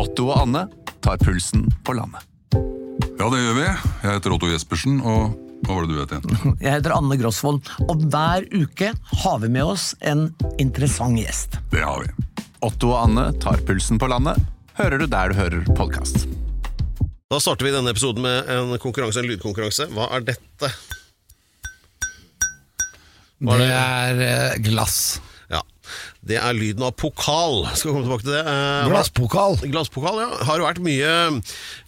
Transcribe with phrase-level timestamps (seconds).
[0.00, 0.62] Otto og Anne
[1.04, 2.24] tar pulsen på landet.
[3.20, 3.64] Ja, det gjør vi.
[3.66, 5.34] Jeg heter Otto Jespersen, og
[5.66, 6.54] hva var det du het igjen?
[6.64, 8.94] Jeg heter Anne Grosvold, og hver uke
[9.24, 10.30] har vi med oss en
[10.62, 11.58] interessant gjest.
[11.74, 12.44] Det har vi.
[12.64, 14.40] Otto og Anne tar pulsen på landet,
[14.80, 16.24] hører du der du hører podkast.
[17.30, 19.90] Da starter vi denne episoden med en konkurranse, en lydkonkurranse.
[19.92, 20.72] Hva er dette?
[23.44, 25.20] Hva er Det er eh, glass.
[26.26, 27.64] Det er lyden av pokal.
[27.74, 28.42] Skal komme tilbake til det.
[28.44, 29.58] Eh, Glasspokal.
[29.70, 30.30] Glasspokal, ja.
[30.48, 31.14] Har vært mye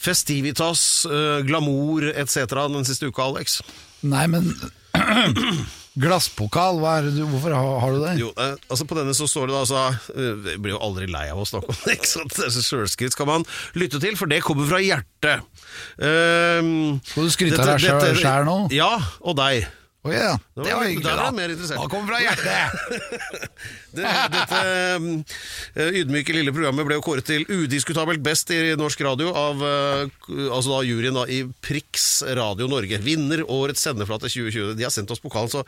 [0.00, 2.46] festivitas, eh, glamour etc.
[2.72, 3.60] den siste uka, Alex?
[4.02, 4.50] Nei, men
[5.92, 8.12] Glasspokal, er hvorfor har, du det?
[8.22, 9.82] Jo, eh, altså På denne så står det da altså
[10.16, 11.92] eh, Jeg blir jo aldri lei av å snakke om det.
[11.98, 12.38] ikke sant?
[12.38, 13.44] Disse Sjølskryt skal man
[13.76, 15.44] lytte til, for det kommer fra hjertet.
[16.00, 18.56] Um, Skal du skryte av deg sjæl nå?
[18.72, 19.68] Ja, og deg.
[20.02, 20.38] Å yeah.
[20.56, 21.04] Det var var- hyggelig.
[21.04, 21.78] da er jeg mer interessert.
[21.78, 22.72] Da kommer fra hjertet!
[23.92, 24.58] Det, dette
[24.96, 25.08] um,
[26.00, 30.06] ydmyke lille programmet ble jo kåret til udiskutabelt best i norsk radio av uh,
[30.48, 32.98] altså da juryen da, i Prix Radio Norge.
[33.04, 34.74] Vinner årets sendeflate 2020.
[34.80, 35.62] De har sendt oss pokalen, så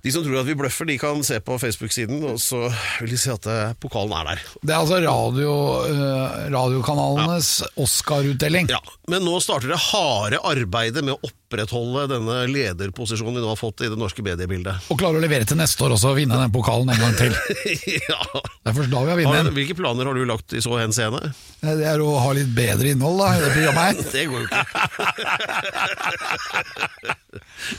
[0.00, 2.62] de som tror at vi bløffer, de kan se på Facebook-siden, og så
[3.02, 4.46] vil de se at uh, pokalen er der.
[4.62, 5.50] Det er altså radio,
[5.90, 8.70] eh, radiokanalenes Oscar-utdeling.
[8.72, 8.80] Ja,
[9.12, 13.80] Men nå starter det harde arbeidet med å opprettholde denne lederposisjonen vi nå har fått
[13.82, 14.74] i det norske mediebildet.
[14.90, 17.32] Og klarer å levere til neste år også, og vinne den pokalen en gang til.
[18.06, 18.20] ja.
[18.38, 21.32] Det er først da vi har vunnet hvilke planer har du lagt i så henseende?
[21.60, 23.94] Det er å ha litt bedre innhold da, i det programmet her.
[24.14, 24.64] Det går jo ikke.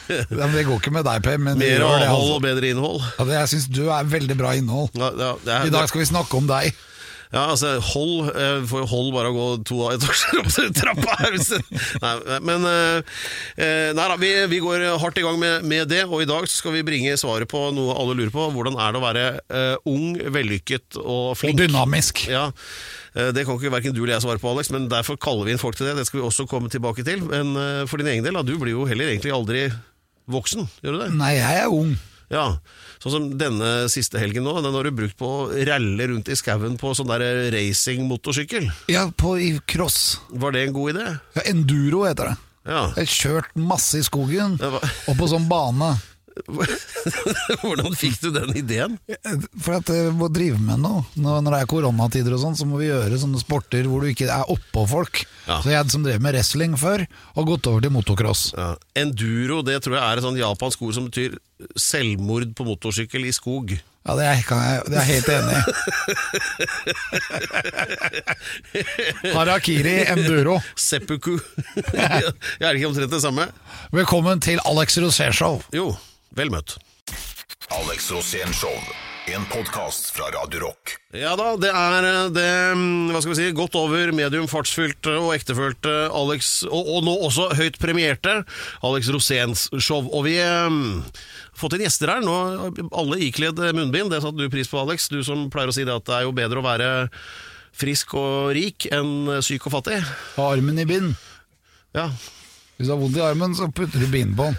[0.07, 1.37] Ja, det går ikke med deg, Per.
[1.41, 2.35] Men Mer avhold altså.
[2.37, 3.01] og bedre innhold.
[3.17, 4.89] Ja, det, jeg syns du er veldig bra innhold.
[4.95, 6.71] Ja, ja, det I dag skal vi snakke om deg.
[7.31, 11.13] Ja, altså, hold eh, får jo hold bare å gå to etasjer opp til trappa
[11.21, 11.37] her.
[12.03, 13.13] Nei, men eh,
[13.55, 16.43] eh, Nei da, vi, vi går hardt i gang med, med det, og i dag
[16.49, 18.49] så skal vi bringe svaret på noe alle lurer på.
[18.51, 21.55] Hvordan er det å være eh, ung, vellykket og flink?
[21.55, 22.25] Og dynamisk.
[22.27, 22.49] Ja,
[23.15, 25.55] eh, Det kan ikke verken du eller jeg svare på, Alex, men derfor kaller vi
[25.55, 25.95] inn folk til det.
[26.01, 27.23] Det skal vi også komme tilbake til.
[27.31, 29.69] Men eh, for din egen del, da, du blir jo heller egentlig aldri
[30.31, 31.13] voksen, gjør du det?
[31.15, 31.95] Nei, jeg er ung.
[32.31, 32.45] Ja,
[33.03, 36.37] sånn som denne siste helgen nå, den har du brukt på å ralle rundt i
[36.39, 38.69] skauen på sånn der racingmotorsykkel.
[38.91, 40.21] Ja, på, i cross.
[40.29, 41.09] Var det en god idé?
[41.35, 42.37] Ja, enduro heter det.
[42.69, 42.85] Ja.
[42.93, 45.95] Jeg har kjørt masse i skogen, og på sånn bane.
[47.61, 48.97] Hvordan fikk du den ideen?
[49.61, 51.03] For at jeg må drive med noe.
[51.19, 54.29] Når det er koronatider og sånn, så må vi gjøre sånne sporter hvor du ikke
[54.31, 55.23] er oppå folk.
[55.47, 55.61] Ja.
[55.63, 57.05] Så jeg som drev med wrestling før,
[57.35, 58.51] har gått over til motocross.
[58.57, 58.73] Ja.
[59.01, 61.39] Enduro det tror jeg er et sånt japansk ord som betyr
[61.77, 63.75] selvmord på motorsykkel i skog.
[64.01, 65.61] Ja, det er, kan jeg, det er jeg helt enig i.
[69.35, 70.55] Harakiri enduro.
[70.73, 71.35] Seppuku.
[71.93, 73.45] er det ikke omtrent det samme?
[73.93, 75.61] Velkommen til Alex Rosé Show.
[75.75, 75.93] Jo,
[76.37, 76.77] vel møtt.
[77.71, 78.75] Alex Rosén Show.
[79.31, 80.95] En podkast fra Radio Rock.
[81.13, 85.13] Ja da, det er eh, det mm, hva skal vi si, godt over medium fartsfylte
[85.21, 88.39] og ektefølte Alex, og, og nå også høyt premierte
[88.81, 90.09] Alex Roséns show.
[90.09, 90.73] Og vi har
[91.53, 94.11] fått inn gjester her, nå alle ikledd munnbind.
[94.11, 95.07] Det satte du pris på, Alex.
[95.13, 96.91] Du som pleier å si det at det er jo bedre å være
[97.77, 100.01] frisk og rik enn syk og fattig.
[100.35, 101.13] Ha armen i bind.
[101.95, 102.09] Ja,
[102.81, 104.55] Hvis du har vondt i armen, så putter du bind på den.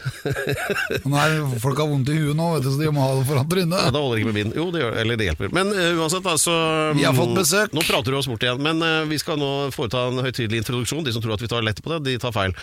[1.11, 1.27] Nei,
[1.59, 3.51] folk har vondt i huet nå, vet du, så de må ha det foran Ja,
[3.51, 3.87] trynet.
[3.91, 4.53] Da holder det ikke med bind.
[4.61, 5.51] Jo, det gjør, eller det hjelper.
[5.57, 6.55] Men uh, uansett, altså
[6.95, 7.75] Vi har fått besøk.
[7.75, 11.03] Nå prater du oss bort igjen, men uh, vi skal nå foreta en høytidelig introduksjon.
[11.03, 12.55] De som tror at vi tar lett på det, de tar feil.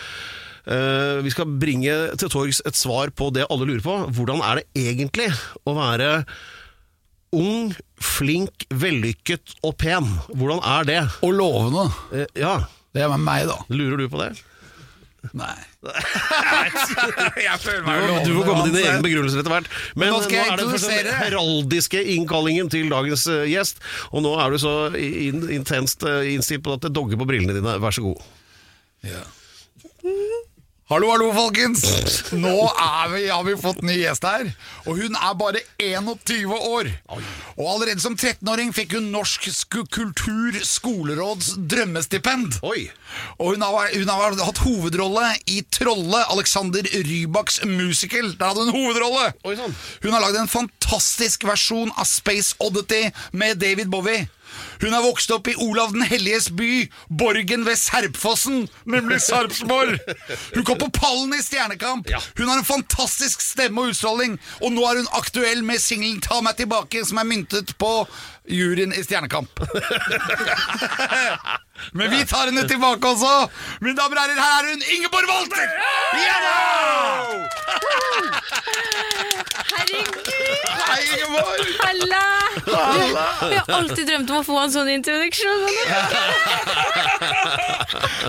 [0.64, 3.98] Uh, vi skal bringe til torgs et svar på det alle lurer på.
[4.16, 5.28] Hvordan er det egentlig
[5.68, 6.10] å være
[7.36, 10.08] ung, flink, vellykket og pen?
[10.32, 11.00] Hvordan er det?
[11.26, 11.90] Og lovende.
[12.12, 12.62] Uh, ja,
[12.96, 13.60] Det er med meg, da.
[13.68, 14.32] lurer du på det?
[15.36, 15.54] Nei.
[17.46, 19.68] jeg føler må- du får komme med dine egne begrunnelser etter hvert.
[20.00, 23.82] Men, nå nå er det først den heraldiske innkallingen til dagens uh, gjest.
[24.10, 27.56] Og nå er du så in intenst uh, innstilt på at det dogger på brillene
[27.58, 27.76] dine.
[27.82, 28.24] Vær så god.
[30.90, 31.84] Hallo, hallo, folkens!
[32.34, 34.48] Nå er vi, har vi fått ny gjest her.
[34.90, 36.88] Og hun er bare 21 år.
[37.54, 42.58] Og allerede som 13-åring fikk hun Norsk Sk- kultur skoleråds drømmestipend.
[42.66, 42.88] Oi!
[43.38, 48.32] Og hun har, hun har hatt hovedrolle i Trolle, Alexander Rybaks musical.
[48.34, 49.28] Der hadde hun hovedrolle!
[49.46, 49.78] Oi, sånn.
[50.02, 53.04] Hun har lagd en fantastisk versjon av Space Oddity
[53.38, 54.26] med David Bowie.
[54.80, 59.98] Hun har vokst opp i Olav den helliges by, borgen ved Serpfossen, nemlig Sarpsborg.
[60.54, 62.08] Hun kom på pallen i Stjernekamp.
[62.38, 66.40] Hun har en fantastisk stemme og utstråling, og nå er hun aktuell med singelen Ta
[66.44, 67.90] meg tilbake, som er myntet på
[68.48, 69.60] juryen i Stjernekamp.
[71.92, 73.48] Men vi tar henne tilbake også!
[73.80, 75.66] Mine damer og herrer, her er hun Ingeborg Walter!
[79.70, 80.30] Herregud,
[80.86, 81.66] Hei, Ingeborg!
[81.84, 82.24] halla!
[83.50, 85.62] Jeg har alltid drømt om å få en sånn introduksjon.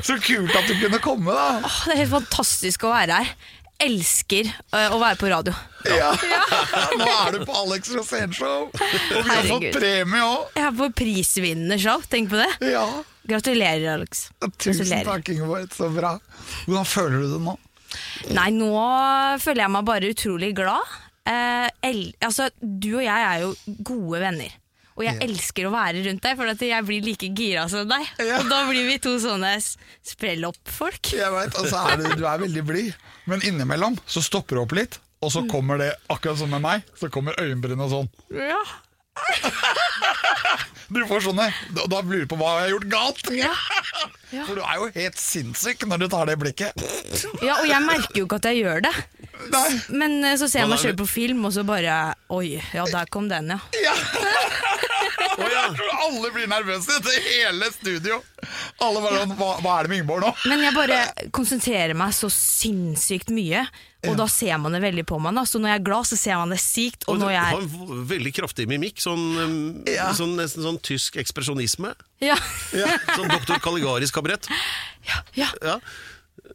[0.06, 1.48] Så kult at du kunne komme, da.
[1.68, 3.34] Åh, Det er helt fantastisk å være her.
[3.82, 5.54] Elsker øh, å være på radio.
[5.90, 6.12] Ja.
[7.00, 10.52] Nå er du på Alex Rosén-show, og vi har fått premie òg.
[10.60, 12.50] Jeg er på prisvinnende show, tenk på det.
[12.76, 12.86] Ja.
[13.32, 14.28] Gratulerer, Alex.
[14.58, 15.10] Tusen Gratulerer.
[15.10, 15.74] takk, Ingeborg.
[15.74, 16.16] Så bra.
[16.68, 17.58] Hvordan føler du det nå?
[18.38, 18.72] Nei, nå
[19.44, 20.98] føler jeg meg bare utrolig glad.
[21.28, 23.52] Eh, el altså, du og jeg er jo
[23.86, 24.61] gode venner.
[24.98, 28.04] Og jeg elsker å være rundt deg, for at jeg blir like gira som deg.
[28.20, 28.42] Ja.
[28.42, 31.14] Og da blir vi to sånne s- sprell-opp-folk.
[31.16, 32.94] Jeg vet, altså er du, du er veldig blid,
[33.32, 36.84] men innimellom så stopper du opp litt, og så kommer det, akkurat som med meg,
[37.00, 38.10] så kommer øyenbrynene sånn.
[38.36, 38.62] Ja.
[40.92, 43.32] Du får sånne, da, da lurer du på hva jeg har gjort galt.
[43.38, 43.54] Ja.
[44.32, 44.46] Ja.
[44.48, 46.84] For du er jo helt sinnssyk når du tar det blikket.
[47.44, 48.92] ja, og jeg merker jo ikke at jeg gjør det.
[49.52, 49.64] Nei.
[49.92, 51.98] Men eh, så ser jeg meg sjøl på film, og så bare
[52.32, 53.60] Oi, ja, der kom den, ja.
[53.84, 53.96] Ja.
[55.42, 58.22] Jeg tror alle blir nervøse i hele studio.
[58.82, 60.32] Alle bare hva, hva er det med Ingeborg nå?
[60.50, 61.00] Men jeg bare
[61.36, 63.62] konsentrerer meg så sinnssykt mye,
[64.10, 65.36] og da ser man det veldig på meg.
[65.38, 65.44] Da.
[65.46, 68.06] Så når jeg er glad, så ser man det sykt, og Og når jeg en
[68.10, 70.10] veldig kraftig mimikk, sånn, um, Ja.
[70.18, 71.94] sånn nesten sånn tysk ekspresjonisme.
[72.26, 72.36] Ja,
[73.16, 74.50] Sånn doktor Caligaris kabrett.
[75.06, 75.52] ja, ja.
[75.62, 75.78] Ja.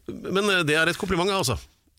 [0.07, 1.55] Men eh, det er et kompliment, altså.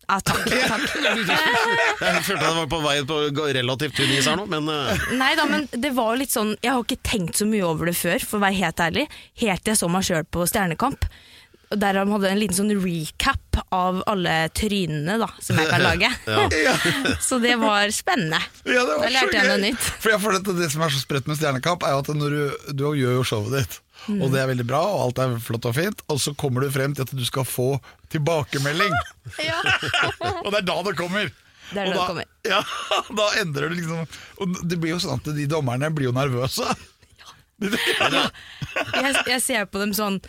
[0.08, 0.44] Ja takk.
[0.48, 0.84] takk.
[2.08, 3.16] Jeg følte jeg var på vei på
[3.58, 6.54] relativt tynn is her nå, men eh, Nei da, men det var jo litt sånn
[6.62, 9.04] Jeg har ikke tenkt så mye over det før, for å være helt ærlig.
[9.42, 11.08] Helt til jeg så meg sjøl på Stjernekamp.
[11.68, 16.08] Der de hadde en liten sånn recap av alle trynene da, som jeg kan lage.
[17.28, 18.38] så det var spennende.
[18.64, 19.64] Ja, det var Da lærte så jeg noe gøy.
[19.66, 19.90] nytt.
[20.00, 22.38] For jeg føler at Det som er så sprøtt med Stjernekamp, er jo at når
[22.38, 24.22] du, du gjør jo showet ditt, Mm.
[24.22, 26.70] og det er veldig bra, og alt er flott og fint, og så kommer du
[26.72, 27.74] frem til at du skal få
[28.14, 28.94] tilbakemelding.
[29.44, 29.58] Ja.
[30.44, 31.26] og det er da det kommer.
[31.68, 32.28] Det er Og da det kommer.
[32.54, 32.62] Ja,
[33.18, 34.06] da endrer du liksom
[34.40, 36.64] Og det blir jo sånn at de dommerne blir jo nervøse.
[37.60, 40.20] Jeg, jeg ser på dem sånn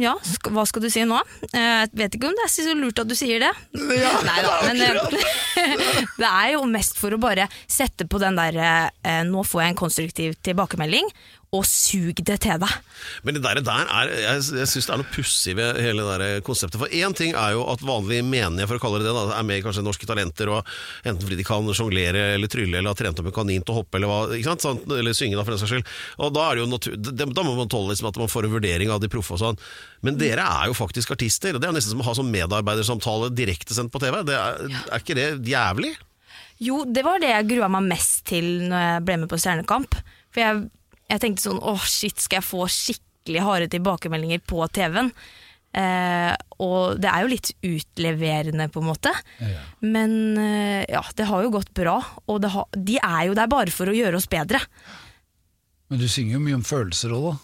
[0.00, 0.14] ja,
[0.48, 1.18] hva skal du si nå?
[1.52, 3.50] Eh, Jeg vet ikke om det er så lurt at du sier det.
[3.76, 8.56] Nei da, men eh, det er jo mest for å bare sette på den der
[8.62, 11.10] eh, Nå får jeg en konstruktiv tilbakemelding,
[11.52, 12.76] og sug det til deg.
[13.26, 16.14] Men det der, der er, jeg, jeg syns det er noe pussig ved hele det
[16.22, 16.78] der konseptet.
[16.80, 19.44] For én ting er jo at vanlige menige, for å kalle det det, da, er
[19.44, 20.72] med i kanskje Norske Talenter, og
[21.04, 23.82] enten fordi de kan sjonglere eller trylle eller har trent opp en kanin til å
[23.82, 24.88] hoppe eller hva, ikke sant?
[24.96, 25.92] Eller synge, da, for den saks skyld.
[26.24, 29.12] Og da, er da må man tåle liksom, at man får en vurdering av de
[29.12, 29.60] proffe og sånn.
[30.06, 33.28] Men dere er jo faktisk artister, og det er nesten som å ha sånn medarbeidersamtale
[33.36, 34.22] direktesendt på TV.
[34.24, 35.92] Det er, er ikke det jævlig?
[36.62, 39.98] Jo, det var det jeg grua meg mest til når jeg ble med på Stjernekamp.
[40.32, 40.64] For jeg,
[41.12, 45.12] jeg tenkte sånn åh shit, skal jeg få skikkelig harde tilbakemeldinger på TV-en?
[45.72, 49.12] Eh, og det er jo litt utleverende, på en måte.
[49.80, 51.94] Men eh, ja, det har jo gått bra.
[52.28, 54.60] Og det har, de er jo der bare for å gjøre oss bedre.
[55.88, 57.38] Men du synger jo mye om følelser òg, da.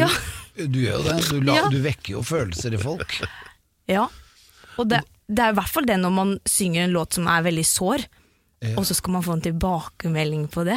[0.00, 0.08] Ja.
[0.56, 1.18] Du gjør jo det.
[1.30, 1.66] Du, la, Ja.
[1.70, 3.18] du vekker jo følelser i folk.
[3.92, 4.06] ja.
[4.76, 4.98] Og det,
[5.28, 8.02] det er i hvert fall det når man synger en låt som er veldig sår,
[8.64, 8.72] Ja.
[8.80, 10.76] og så skal man få en tilbakemelding på det.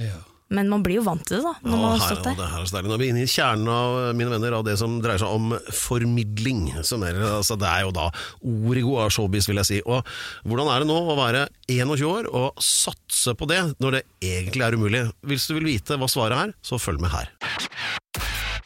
[0.00, 0.16] Ja.
[0.50, 1.52] Men man blir jo vant til det, da.
[1.62, 2.40] Når man har stått her, der.
[2.40, 2.88] det her er.
[2.88, 5.52] Nå er vi inne i kjernen av mine venner, av det som dreier seg om
[5.78, 6.64] formidling.
[6.86, 8.08] Som er, altså, det er jo da
[8.42, 9.80] origo av showbiz, vil jeg si.
[9.86, 10.02] Og
[10.50, 14.66] hvordan er det nå å være 21 år og satse på det, når det egentlig
[14.66, 15.06] er umulig?
[15.30, 17.30] Hvis du vil vite hva svaret er, så følg med her.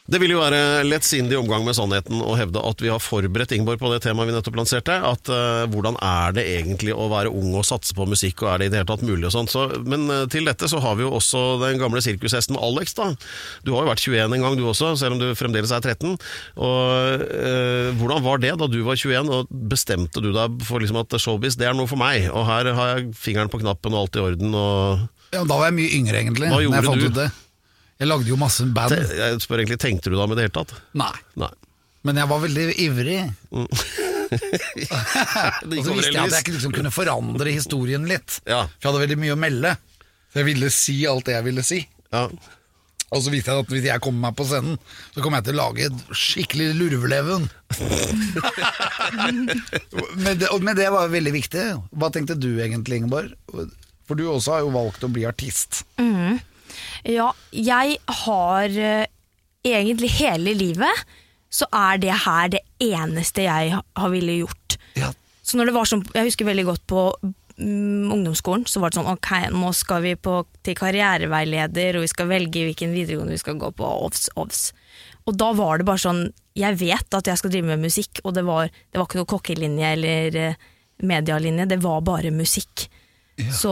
[0.05, 3.79] Det vil jo være lettsindig omgang med sannheten å hevde at vi har forberedt Ingeborg
[3.81, 4.99] på det temaet vi nettopp lanserte.
[5.01, 8.61] At uh, hvordan er det egentlig å være ung og satse på musikk, og er
[8.61, 9.49] det i det hele tatt mulig og sånn.
[9.49, 13.07] Så, men uh, til dette så har vi jo også den gamle sirkushesten Alex, da.
[13.65, 16.13] Du har jo vært 21 en gang du også, selv om du fremdeles er 13.
[16.53, 21.01] Og uh, hvordan var det da du var 21, og bestemte du deg for liksom
[21.01, 24.05] at showbiz det er noe for meg, og her har jeg fingeren på knappen og
[24.05, 26.53] alt i orden, og Ja, da var jeg mye yngre, egentlig.
[26.53, 27.09] Hva gjorde du?
[27.17, 27.27] det.
[28.01, 28.91] Jeg lagde jo masse band.
[28.91, 30.73] te, jeg spør egentlig, tenkte du da med det hele tatt?
[30.99, 31.13] Nei.
[31.39, 31.51] Nei.
[32.05, 33.21] Men jeg var veldig ivrig.
[33.55, 33.69] Mm.
[34.25, 38.41] Og så visste jeg at jeg ikke liksom kunne forandre historien litt.
[38.43, 38.65] Ja.
[38.67, 39.73] For jeg hadde veldig mye å melde.
[40.29, 41.79] Så jeg ville si alt det jeg ville si.
[42.13, 42.27] Ja.
[43.15, 44.79] Og så visste jeg at hvis jeg kommer meg på scenen,
[45.13, 47.45] så kommer jeg til å lage et skikkelig lurveleven.
[49.21, 51.65] men, det, men det var jo veldig viktig.
[51.95, 53.31] Hva tenkte du egentlig, Ingeborg?
[54.05, 55.85] For du også har jo valgt å bli artist.
[57.03, 59.05] Ja, jeg har eh,
[59.65, 61.05] egentlig hele livet
[61.55, 64.77] så er det her det eneste jeg har ville gjort.
[64.99, 65.11] Ja.
[65.45, 68.99] Så når det var sånn, jeg husker veldig godt på mm, ungdomsskolen, så var det
[68.99, 73.43] sånn ok, nå skal vi på, til karriereveileder, og vi skal velge hvilken videregående vi
[73.43, 74.67] skal gå på, ovs, ovs.
[75.25, 78.35] Og da var det bare sånn Jeg vet at jeg skal drive med musikk, og
[78.37, 80.61] det var, det var ikke noe kokkelinje eller eh,
[81.03, 82.85] medialinje, det var bare musikk.
[83.51, 83.71] Så,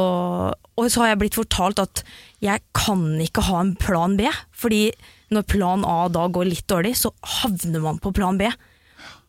[0.51, 2.01] og så har jeg blitt fortalt at
[2.44, 4.90] jeg kan ikke ha en plan B, fordi
[5.34, 8.50] når plan A da går litt dårlig, så havner man på plan B.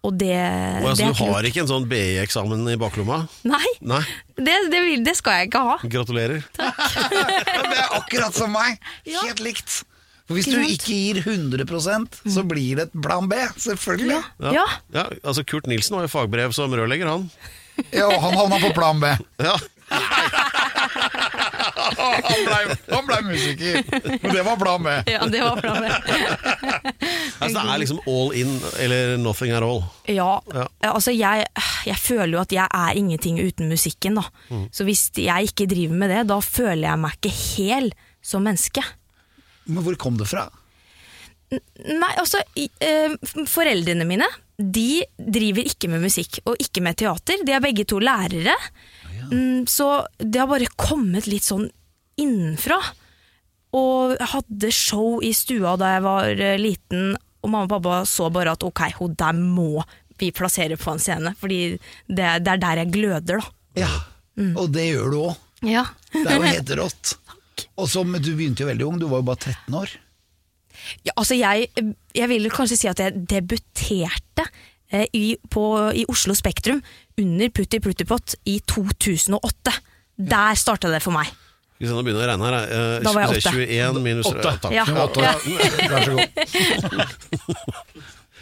[0.05, 3.23] Og det, Og altså, det er du har ikke en sånn BI-eksamen i baklomma?
[3.49, 4.03] Nei, Nei.
[4.37, 5.79] det, det, vil, det skal jeg ikke ha.
[5.81, 6.45] Gratulerer.
[7.65, 8.77] Det er akkurat som meg!
[9.09, 9.23] Ja.
[9.25, 9.81] Helt likt.
[10.29, 13.39] For Hvis Ikke du ikke gir 100% så blir det et plan B.
[13.61, 14.21] Selvfølgelig.
[14.45, 14.53] Ja.
[14.59, 14.67] ja.
[14.95, 17.27] Ja, altså Kurt Nilsen har jo fagbrev som rørlegger, han.
[17.91, 19.15] Ja, og han havna på plan B.
[19.41, 19.57] Ja.
[21.65, 22.63] Han blei
[23.09, 23.79] ble musiker,
[24.23, 25.09] men det var bra med.
[25.11, 25.75] Ja, det var bra.
[25.81, 25.93] med.
[27.45, 29.83] Altså, det er liksom all in eller nothing at all.
[30.09, 30.67] Ja, Ja.
[30.95, 31.45] altså jeg,
[31.85, 34.25] jeg føler jo at jeg er ingenting uten musikken, da.
[34.49, 34.69] Mm.
[34.73, 37.91] Så hvis jeg ikke driver med det, da føler jeg meg ikke hel
[38.25, 38.85] som menneske.
[39.67, 40.47] Men hvor kom det fra?
[41.53, 43.13] Nei, altså, eh,
[43.51, 44.27] foreldrene mine
[44.59, 47.43] de driver ikke med musikk og ikke med teater.
[47.45, 48.55] De er begge to lærere.
[49.31, 51.69] Mm, så det har bare kommet litt sånn
[52.21, 52.79] innenfra.
[53.75, 57.15] Og jeg hadde show i stua da jeg var eh, liten,
[57.45, 59.83] og mamma og pappa så bare at ok, hun der må
[60.21, 61.75] vi plassere på en scene, fordi
[62.07, 63.51] det, det er der jeg gløder, da.
[63.85, 63.91] Ja,
[64.55, 65.41] Og det gjør du òg.
[65.67, 65.85] Ja.
[66.13, 67.17] Det er jo helt rått.
[67.79, 69.97] Og som du begynte jo veldig ung, du var jo bare 13 år.
[71.07, 71.69] Ja, altså jeg,
[72.15, 74.47] jeg vil kanskje si at jeg debuterte
[74.93, 75.65] eh, i, på,
[75.95, 76.83] i Oslo Spektrum
[77.21, 79.73] under Putti Pluttipott i 2008.
[80.17, 81.27] Der starta det for meg.
[81.79, 84.03] Hvis jeg nå begynner å regne her eh, Da var jeg skal vi se, 21
[84.05, 84.47] minus Åtte.
[84.47, 84.73] Ja, takk.
[84.73, 84.85] Ja.
[85.05, 85.21] 8.
[85.25, 85.33] Ja.
[85.91, 86.27] Vær så god.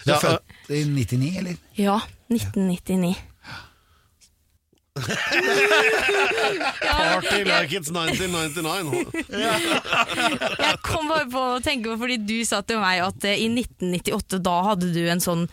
[0.03, 1.55] Du Ja, er født i 99, eller?
[1.79, 1.97] Ja,
[2.29, 3.15] 1999.
[6.83, 9.07] Party like it's 1999.
[10.59, 13.49] Jeg kom bare på å tenke på fordi du sa til meg at eh, i
[13.49, 15.47] 1998 da hadde du en sånn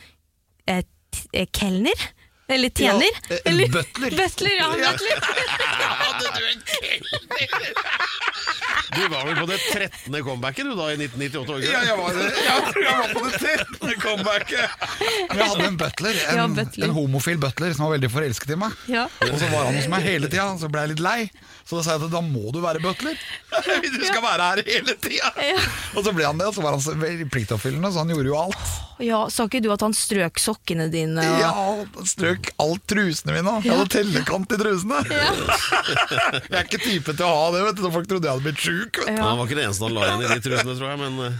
[0.67, 0.81] eh,
[1.13, 1.99] t- eh, kelner?
[2.49, 3.11] Eller tjener?
[3.29, 4.09] Ja, eh, en Eller, butler.
[4.17, 5.17] Butler, ja, butler.
[8.95, 10.23] Du var vel på det 13.
[10.23, 11.45] comebacket du da i 1998?
[11.53, 14.01] var Ja, jeg var, ja, jeg var på det 13.
[14.01, 14.87] comebacket.
[15.29, 16.87] Men jeg hadde en butler, en, Ja, butler.
[16.87, 18.73] en homofil butler som var veldig forelsket i meg.
[18.89, 19.05] Ja.
[19.27, 21.19] Og så var han hos meg hele tida, så ble jeg litt lei.
[21.69, 23.15] Så da sa jeg at da må du være butler.
[23.85, 25.31] Du skal være her hele tida.
[25.37, 25.61] Ja.
[25.93, 26.97] Og så ble han det, og så var han så
[27.29, 28.69] pliktoppfyllende, så han gjorde jo alt.
[28.99, 31.23] Ja, Sa ikke du at han strøk sokkene dine?
[31.23, 31.39] Og...
[31.41, 31.49] Ja,
[31.95, 33.53] han strøk alt trusene mine.
[33.63, 34.99] Jeg hadde tellekant i trusene.
[36.49, 37.87] Jeg er ikke type til å ha det, vet du.
[37.93, 38.99] folk trodde jeg hadde blitt sjuk.
[39.07, 40.99] Han var ikke det eneste han la igjen i de trusene, tror jeg.
[40.99, 41.39] Men eh,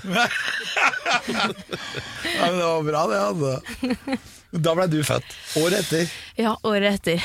[2.36, 3.20] Ja, men det var bra, det.
[3.20, 4.18] altså.
[4.52, 5.36] Da ble du født.
[5.62, 6.12] Året etter.
[6.40, 7.24] Ja, året etter.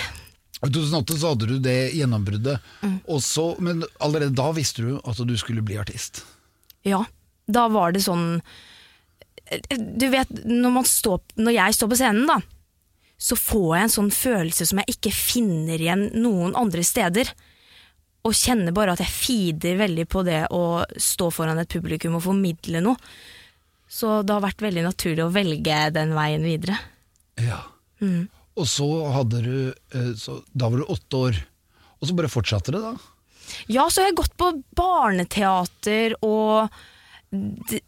[0.65, 2.99] I 2008 så hadde du det gjennombruddet, Mm.
[3.09, 6.23] og så, men allerede da visste du at du skulle bli artist.
[6.85, 7.03] Ja,
[7.49, 8.41] da var det sånn
[9.69, 12.39] Du vet, når, man står, når jeg står på scenen, da,
[13.21, 17.31] så får jeg en sånn følelse som jeg ikke finner igjen noen andre steder.
[18.25, 22.25] Og kjenner bare at jeg feeder veldig på det å stå foran et publikum og
[22.25, 22.97] formidle noe.
[23.89, 26.79] Så det har vært veldig naturlig å velge den veien videre.
[27.39, 27.61] Ja.
[28.01, 28.27] Mm.
[28.59, 31.39] Og så hadde du eh, så, Da var du åtte år,
[31.99, 32.95] og så bare fortsatte det, da?
[33.69, 36.75] Ja, så har jeg gått på barneteater og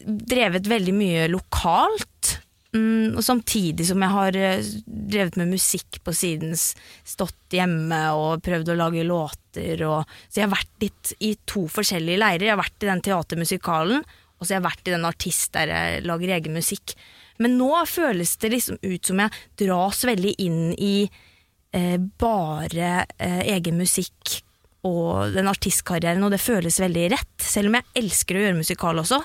[0.05, 2.37] drevet veldig mye lokalt.
[2.75, 8.43] Mm, og samtidig som jeg har eh, drevet med musikk på siden, stått hjemme og
[8.45, 9.83] prøvd å lage låter.
[9.87, 12.49] Og, så jeg har vært litt i to forskjellige leirer.
[12.49, 14.03] Jeg har vært i den teatermusikalen,
[14.37, 16.97] og så har jeg vært i den artist der jeg lager egen musikk.
[17.41, 23.41] Men nå føles det liksom ut som jeg dras veldig inn i eh, bare eh,
[23.55, 24.41] egen musikk
[24.87, 27.33] og den artistkarrieren, og det føles veldig rett.
[27.43, 29.21] Selv om jeg elsker å gjøre musikal også.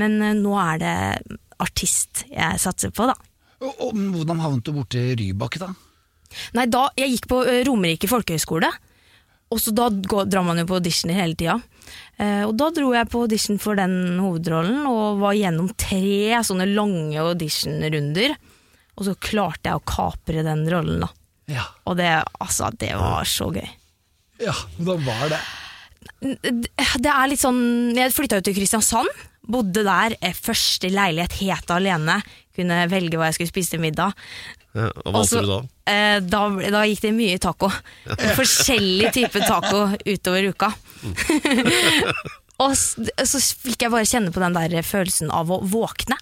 [0.00, 0.96] Men eh, nå er det
[1.60, 3.16] artist jeg satser på, da.
[3.60, 5.72] Og, og Hvordan havnet du borti Rybak, da?
[6.56, 8.70] Nei, da, Jeg gikk på eh, Romerike folkehøgskole,
[9.50, 11.56] og så da går, drar man jo på auditioner hele tida.
[12.20, 16.68] Eh, og da dro jeg på audition for den hovedrollen, og var gjennom tre sånne
[16.70, 18.36] lange auditionrunder.
[19.00, 21.10] Og så klarte jeg å kapre den rollen, da.
[21.50, 21.66] Ja.
[21.88, 23.66] Og det, altså, det var så gøy.
[24.40, 25.40] Ja, Hvordan var det
[27.00, 27.60] Det er litt sånn
[27.96, 29.08] Jeg flytta jo til Kristiansand.
[29.50, 30.14] Bodde der.
[30.20, 32.18] eh, Første leilighet, helt alene.
[32.56, 34.12] Kunne velge hva jeg skulle spise til middag.
[34.76, 35.58] ja, hva Og valgte du da?
[35.90, 36.42] eh, da?
[36.76, 37.70] Da gikk det mye taco.
[38.36, 40.70] Forskjellig type taco utover uka.
[42.60, 46.18] og så, så fikk jeg bare kjenne på den der følelsen av å våkne.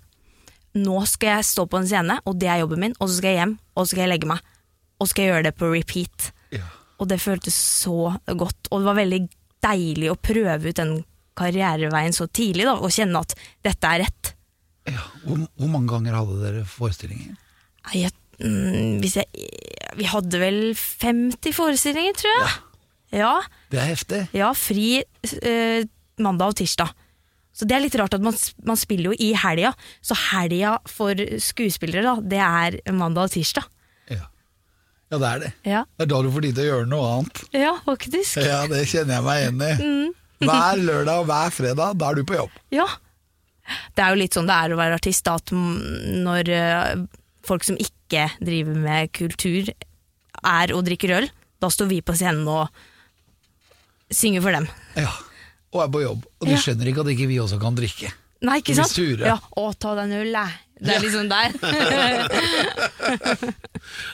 [0.78, 3.32] Nå skal jeg stå på en scene, og det er jobben min, og så skal
[3.34, 4.42] jeg hjem, og så skal jeg legge meg.
[5.00, 6.28] Og så skal jeg gjøre det på repeat.
[6.99, 7.02] Ja.
[7.02, 8.69] Og det føltes så godt.
[8.73, 9.21] Og det var veldig
[9.62, 10.97] deilig å prøve ut den
[11.38, 14.33] karriereveien så tidlig, da, og kjenne at dette er rett.
[14.90, 15.05] Ja.
[15.23, 17.37] Hvor, hvor mange ganger hadde dere forestillinger?
[17.95, 18.11] Jeg,
[18.43, 19.28] mm, jeg,
[19.99, 22.57] vi hadde vel 50 forestillinger, tror jeg.
[23.23, 23.35] Ja,
[23.73, 24.19] Det er heftig.
[24.37, 25.87] ja fri eh,
[26.21, 26.90] mandag og tirsdag.
[27.55, 28.37] Så det er litt rart at man,
[28.67, 29.73] man spiller jo i helga,
[30.05, 33.64] så helga for skuespillere da, det er mandag og tirsdag.
[35.11, 35.19] Ja.
[35.19, 35.50] det er det.
[35.65, 37.43] Ja, Det er da du får tid til å gjøre noe annet.
[37.57, 38.41] ja faktisk.
[38.45, 40.12] Ja, det kjenner jeg meg igjen i.
[40.49, 42.59] Hver lørdag og hver fredag, da er du på jobb.
[42.71, 42.87] Ja.
[43.97, 47.03] Det er jo litt sånn det er å være artist, at mm, når eh,
[47.45, 49.73] folk som ikke driver med kultur,
[50.47, 51.27] er og drikker øl,
[51.59, 52.69] da står vi på scenen og
[54.15, 54.69] synger for dem.
[54.97, 55.11] Ja.
[55.75, 56.23] Og er på jobb.
[56.41, 58.09] Og de skjønner ikke at ikke vi også kan drikke.
[58.47, 58.95] Nei, ikke sant?
[58.95, 59.26] sure.
[59.26, 60.37] Ja, å, ta deg en øl.
[60.78, 61.57] Det er liksom der.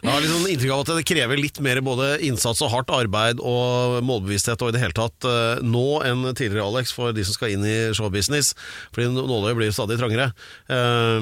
[0.04, 3.42] Jeg har liksom inntrykk av at det krever litt mer både innsats og hardt arbeid
[3.44, 7.36] og målbevissthet og i det hele tatt eh, nå enn tidligere, Alex, for de som
[7.36, 8.54] skal inn i showbusiness.
[8.96, 10.30] Fordi nåløyet blir stadig trangere.
[10.72, 11.20] Eh,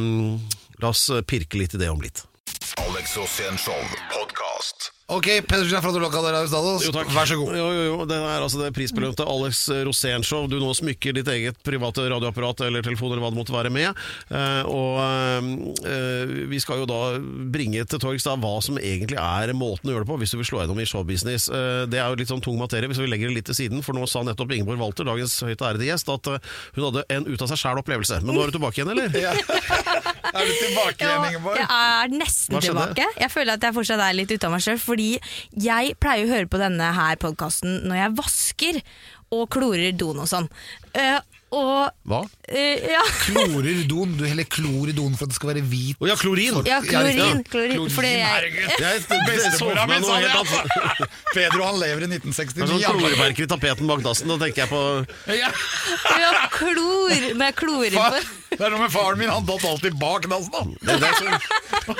[0.78, 2.23] la oss pirke litt i det om litt.
[2.87, 3.82] Alex Rosén Show
[4.14, 4.91] podkast.
[5.12, 6.87] Ok, Pedersen fra Lokal Radio Stados.
[7.12, 7.52] Vær så god.
[7.59, 7.97] Jo, jo, jo.
[8.09, 10.47] Det er altså det prisbelønte Alex Rosén-show.
[10.49, 14.00] Du nå smykker ditt eget private radioapparat eller telefon eller hva det måtte være med.
[14.33, 15.02] Eh, og
[15.85, 17.00] eh, vi skal jo da
[17.52, 20.49] bringe til torgs hva som egentlig er måten å gjøre det på, hvis du vil
[20.49, 21.50] slå gjennom i showbusiness.
[21.52, 23.85] Eh, det er jo litt sånn tung materie hvis vi legger det litt til siden,
[23.85, 27.28] for nå sa nettopp Ingeborg Walter, dagens høyt ærede gjest, at eh, hun hadde en
[27.28, 28.23] ut av seg sjæl-opplevelse.
[28.25, 29.12] Men nå er du tilbake igjen, eller?
[30.33, 31.59] Er du tilbake igjen, Ingeborg?
[31.61, 33.04] jeg er nesten tilbake.
[33.21, 34.78] Jeg føler at jeg fortsatt er litt ute av meg sjøl.
[35.02, 38.80] Fordi jeg pleier å høre på denne her podkasten når jeg vasker
[39.32, 40.49] og klorer doen og sånn.
[40.94, 41.18] Eh,
[41.52, 42.21] og Hva?
[42.49, 43.02] eh, ja.
[43.26, 44.14] Klorer don.
[44.16, 45.99] Du heller klor i don for at det skal være hvit.
[46.00, 46.59] Å ja, klorin!
[46.68, 47.18] ja, klorin.
[47.18, 48.52] klorin, klorin fordi jeg.
[48.56, 50.30] Jeg, jeg Bestemora mi sa det!
[50.32, 51.09] ja.
[51.37, 52.71] Pedro han lever i Det er 1969.
[52.73, 54.32] sånn klorverker i tapeten bak dassen.
[54.32, 54.82] Da tenker jeg på
[55.37, 55.50] Ja.
[56.23, 58.23] ja, klor med klorer på.
[58.52, 60.52] Det er noe med faren min, han datt alltid bak dassen.
[60.52, 60.64] da!
[60.92, 61.97] Det, det, er sånn,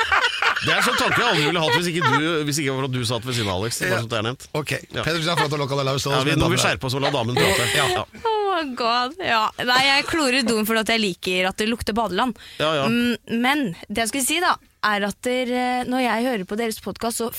[0.67, 2.95] det er sånn tanke jeg aldri ville hatt hvis ikke, du, hvis ikke for at
[2.97, 3.81] du satt ved siden av Alex.
[3.85, 4.49] Bare sånn at det er nevnt.
[4.59, 5.07] Ok, Ja.
[5.07, 6.07] Pedersen fra deg løs.
[6.09, 7.71] Ja, vi, nå må vi skjerpe oss og la damen prate.
[7.77, 8.07] Ja.
[8.53, 9.17] Oh god.
[9.23, 9.47] Ja.
[9.65, 12.37] Nei, jeg klorer doen fordi jeg liker at det lukter badeland.
[12.61, 12.87] Ja, ja.
[12.91, 14.55] Mm, Men det jeg skulle si, da,
[14.93, 15.53] er at der,
[15.89, 17.31] når jeg hører på deres podkast, så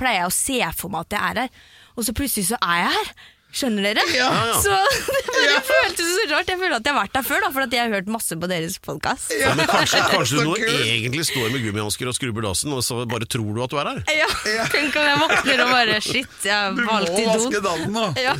[0.00, 1.60] pleier jeg å se for meg at jeg er her,
[1.96, 3.12] og så plutselig så er jeg her.
[3.50, 4.02] Skjønner dere?
[4.14, 4.28] ja.
[4.64, 6.48] Så det bare føltes så rart.
[6.52, 8.36] Jeg føler at jeg har vært der før, da, for at jeg har hørt masse
[8.38, 9.32] på deres podkast.
[9.40, 13.00] Ja, men kanskje, kanskje du nå egentlig står med gummihansker og skrubber dassen, og så
[13.10, 14.02] bare tror du at du er her?
[14.20, 14.28] Ja.
[14.70, 17.64] Tenk om jeg våkner og bare Shit, jeg Du må vaske doen.
[17.66, 18.06] dassen nå.
[18.20, 18.34] Ja.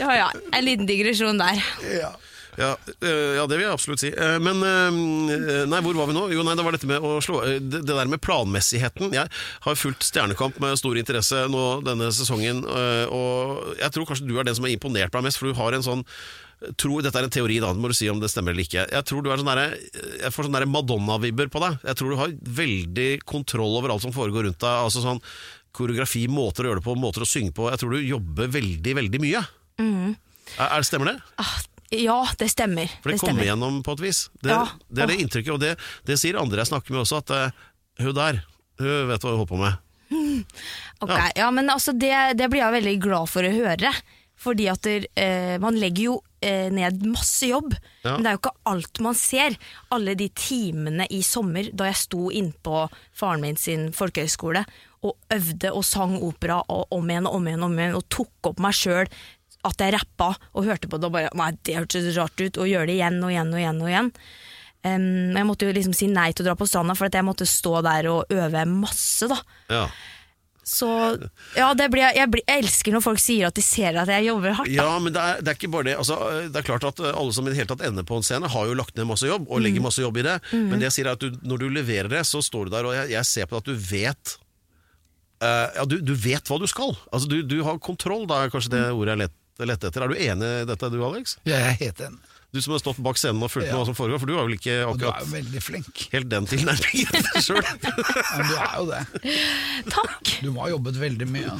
[0.02, 1.62] ja ja, en liten digresjon der.
[1.94, 2.10] Ja.
[2.60, 4.10] Ja, øh, ja, det vil jeg absolutt si.
[4.12, 6.26] Eh, Men øh, Nei, hvor var vi nå?
[6.34, 9.14] Jo, nei, det var dette med å slå Det, der med planmessigheten.
[9.16, 9.32] Jeg
[9.64, 14.46] har fulgt Stjernekamp med stor interesse nå denne sesongen, og jeg tror kanskje du er
[14.48, 16.04] den som har imponert meg mest, for du har en sånn
[16.76, 18.82] Tror, dette er en teori, da, må du si om det stemmer eller ikke.
[18.92, 19.78] Jeg tror du er sånn der,
[20.26, 21.78] Jeg får sånne Madonna-vibber på deg.
[21.88, 24.82] Jeg tror du har veldig kontroll over alt som foregår rundt deg.
[24.84, 25.22] Altså sånn
[25.72, 27.70] Koreografi, måter å gjøre det på, måter å synge på.
[27.72, 29.40] Jeg tror du jobber veldig, veldig mye.
[30.58, 31.16] Er, er, stemmer det?
[31.40, 31.52] Ah,
[31.90, 32.86] ja, det stemmer.
[33.02, 34.24] For det, det kommer gjennom på et vis.
[34.42, 34.62] Det, Ja.
[34.88, 35.74] det er det inntrykket, og det,
[36.06, 38.40] det sier andre jeg snakker med også, at uh, hun der,
[38.80, 39.78] hun vet hva hun holder på med.
[41.00, 43.92] Ok, ja, men altså det, det blir jeg veldig glad for å høre.
[44.40, 47.74] Fordi at eh, man legger jo eh, ned masse jobb,
[48.04, 48.14] Ja.
[48.16, 49.56] men det er jo ikke alt man ser.
[49.92, 54.62] Alle de timene i sommer da jeg sto innpå faren min sin folkehøyskole
[55.04, 58.50] og øvde og sang opera og om igjen og om igjen, om igjen og tok
[58.52, 59.08] opp meg sjøl
[59.66, 62.70] at jeg rappa og hørte på det og bare Nei, det hørtes rart ut, og
[62.70, 63.82] gjøre det igjen og igjen og igjen.
[63.82, 64.14] og igjen.
[64.80, 67.26] Um, jeg måtte jo liksom si nei til å dra på stranda, for at jeg
[67.26, 69.28] måtte stå der og øve masse.
[69.28, 69.36] da
[69.68, 69.84] Ja,
[70.70, 70.86] så
[71.56, 74.28] ja, det blir, jeg, blir, jeg elsker når folk sier at de ser at jeg
[74.28, 74.70] jobber hardt.
[74.70, 75.94] ja men det er, det er ikke bare det.
[75.98, 78.50] Altså, det er klart at alle som i det hele tatt ender på en scene,
[78.52, 80.36] har jo lagt ned masse jobb, og legger masse jobb i det.
[80.52, 82.86] Men det jeg sier er at du, når du leverer det, så står du der,
[82.86, 84.36] og jeg, jeg ser på deg at du vet
[85.42, 86.94] uh, Ja, du, du vet hva du skal.
[87.10, 89.24] Altså, du, du har kontroll, da er kanskje det ordet jeg
[89.60, 90.02] lett, lett etter.
[90.02, 91.36] Er du enig i dette, du Alex?
[91.48, 92.18] Jeg er helt enig.
[92.50, 93.76] Du som har stått bak scenen og fulgt Ja.
[93.76, 95.60] med hva som foregår, for du har vel ikke Og du er akkurat jo veldig
[95.62, 96.00] flink.
[96.10, 97.62] helt den tilnærmingen sjøl?
[98.34, 99.02] Men du er jo det.
[99.94, 100.32] Takk!
[100.42, 101.52] Du må ha jobbet veldig mye.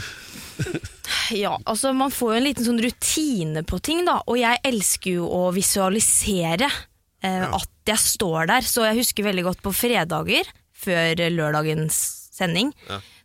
[1.39, 4.19] Ja, altså Man får jo en liten sånn rutine på ting, da.
[4.27, 6.67] Og jeg elsker jo å visualisere
[7.23, 8.67] eh, at jeg står der.
[8.67, 12.01] Så jeg husker veldig godt på fredager før lørdagens
[12.35, 12.73] sending.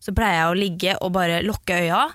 [0.03, 2.05] Så pleier jeg å ligge og bare lukke øya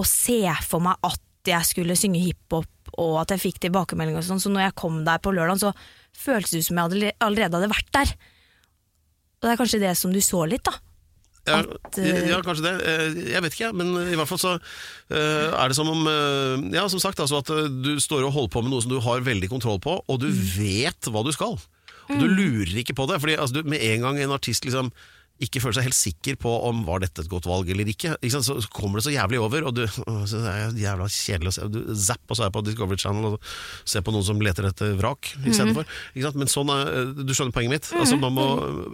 [0.00, 2.68] og se for meg at jeg skulle synge hiphop,
[3.00, 4.42] og at jeg fikk tilbakemelding og sånn.
[4.42, 5.72] Så når jeg kom der på lørdag, så
[6.16, 8.14] føltes det ut som jeg allerede hadde vært der.
[9.40, 10.74] Og det er kanskje det som du så litt, da.
[11.48, 11.62] Ja,
[11.96, 12.74] eh, ja, kanskje det.
[12.84, 16.04] Eh, Jeg vet ikke, men i hvert fall så eh, er det som om
[16.74, 19.24] Ja, som sagt, altså at du står og holder på med noe som du har
[19.24, 21.56] veldig kontroll på, og du vet hva du skal.
[22.10, 23.20] Og du lurer ikke på det.
[23.22, 24.90] Fordi altså, med en gang en artist liksom
[25.40, 28.32] ikke føler seg helt sikker på om var dette et godt valg eller ikke, ikke
[28.34, 28.46] sant?
[28.48, 31.54] så kommer det så jævlig over, og du så så det er jævla kjedelig å
[31.56, 31.68] se.
[31.72, 33.50] Du zapp, og så er jeg på Discovery Channel og
[33.88, 35.88] ser på noen som leter etter vrak istedenfor.
[36.12, 36.40] Ikke sant?
[36.42, 37.90] Men sånn er, du skjønner poenget mitt.
[37.96, 38.46] Altså, man må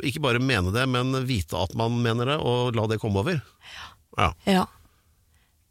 [0.06, 3.42] ikke bare mene det, men vite at man mener det, og la det komme over.
[4.16, 4.30] Ja.
[4.48, 4.64] Ja.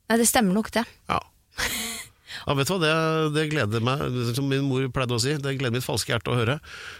[0.09, 0.85] Nei, det stemmer nok, det.
[1.09, 1.21] Ja.
[2.45, 2.93] Ja, vet du hva, det,
[3.35, 4.01] det gleder meg,
[4.37, 6.59] som min mor pleide å si, det gleder mitt falske hjerte å høre.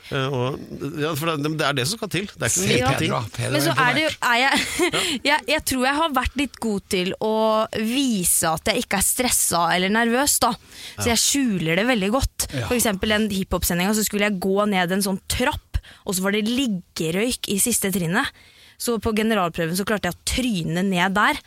[0.10, 0.58] Eh, Og,
[1.02, 2.26] ja, for det, det er det som skal til.
[2.34, 3.52] Det er ikke en liten ting.
[3.54, 4.64] Men så er er det jo er jeg,
[5.30, 7.34] jeg, jeg tror jeg har vært litt god til å
[7.78, 10.40] vise at jeg ikke er stressa eller nervøs.
[10.42, 10.52] da
[10.98, 12.48] Så jeg skjuler det veldig godt.
[12.50, 12.66] Ja.
[12.66, 15.78] For eksempel den hiphop-sendinga så skulle jeg gå ned en sånn trapp,
[16.10, 18.34] og så var det liggerøyk i siste trinnet.
[18.82, 21.38] Så på generalprøven så klarte jeg å tryne ned der.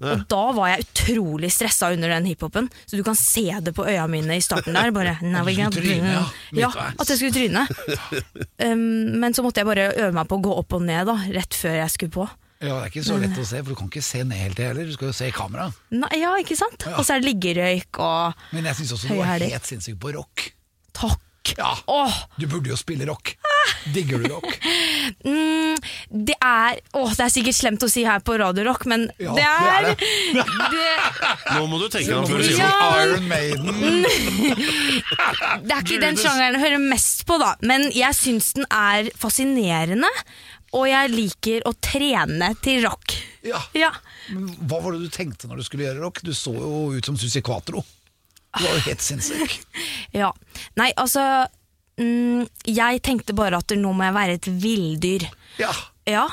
[0.00, 3.86] Og da var jeg utrolig stressa under den hiphopen, så du kan se det på
[3.88, 4.92] øya mine i starten der.
[4.96, 5.16] Bare,
[5.76, 6.16] tryne,
[6.62, 6.70] ja.
[6.98, 7.66] at jeg skulle tryne.
[8.62, 11.16] Um, men så måtte jeg bare øve meg på å gå opp og ned da,
[11.36, 12.28] rett før jeg skulle på.
[12.56, 14.60] Ja, Det er ikke så lett å se, for du kan ikke se ned helt
[14.64, 14.88] heller.
[14.88, 15.68] Du skal jo se i kamera.
[15.92, 16.86] Nei, ja, ikke sant?
[16.96, 20.14] Og så er det liggerøyk og Men jeg syns også du var helt sinnssyk på
[20.16, 20.50] rock.
[20.96, 21.20] takk.
[21.54, 23.35] Ja, Åh, Du burde jo spille rock.
[23.94, 24.46] Digger du rock?
[25.26, 25.76] mm,
[26.26, 29.34] det er Å, det er sikkert slemt å si her på Radio Rock, men Ja,
[29.36, 29.88] det er,
[30.34, 30.88] det det,
[31.54, 32.72] Nå må du tenke deg om før du sier Ja.
[32.72, 33.06] noe.
[33.06, 34.06] Iron Maiden.
[35.66, 37.54] det er ikke den sjangeren jeg hører mest på, da.
[37.66, 40.10] Men jeg syns den er fascinerende,
[40.76, 43.14] og jeg liker å trene til rock.
[43.46, 43.60] Ja.
[43.78, 43.92] Ja.
[44.34, 46.22] Men hva var det du tenkte når du skulle gjøre rock?
[46.26, 47.84] Du så jo ut som Susi Quatro.
[48.56, 49.58] Du var jo helt sinnssyk.
[50.16, 50.32] ja.
[50.80, 51.22] Nei, altså
[52.00, 55.28] mm, Jeg tenkte bare at nå må jeg være et villdyr.
[55.60, 55.72] Ja.
[56.06, 56.26] Ja.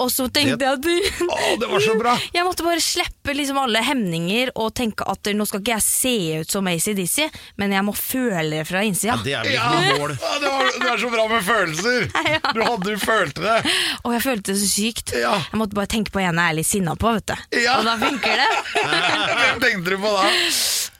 [0.00, 2.14] Og så tenkte jeg at Å, det var så bra!
[2.36, 6.12] Jeg måtte bare slippe liksom alle hemninger og tenke at nå skal ikke jeg se
[6.40, 7.26] ut som ACDC,
[7.60, 9.18] men jeg må føle det fra innsida.
[9.22, 9.68] Det er Ja,
[10.00, 10.14] mål.
[10.16, 12.08] Ja, det, var, det er så bra med følelser!
[12.56, 13.58] Du hadde jo følte det.
[14.02, 15.12] Og jeg følte det så sykt.
[15.20, 15.34] Ja.
[15.52, 17.60] Jeg måtte bare tenke på en jeg er litt sinna på, vet du.
[17.60, 17.76] Ja.
[17.78, 18.48] Og da funker det.
[19.44, 20.24] Hvem tenkte du på da?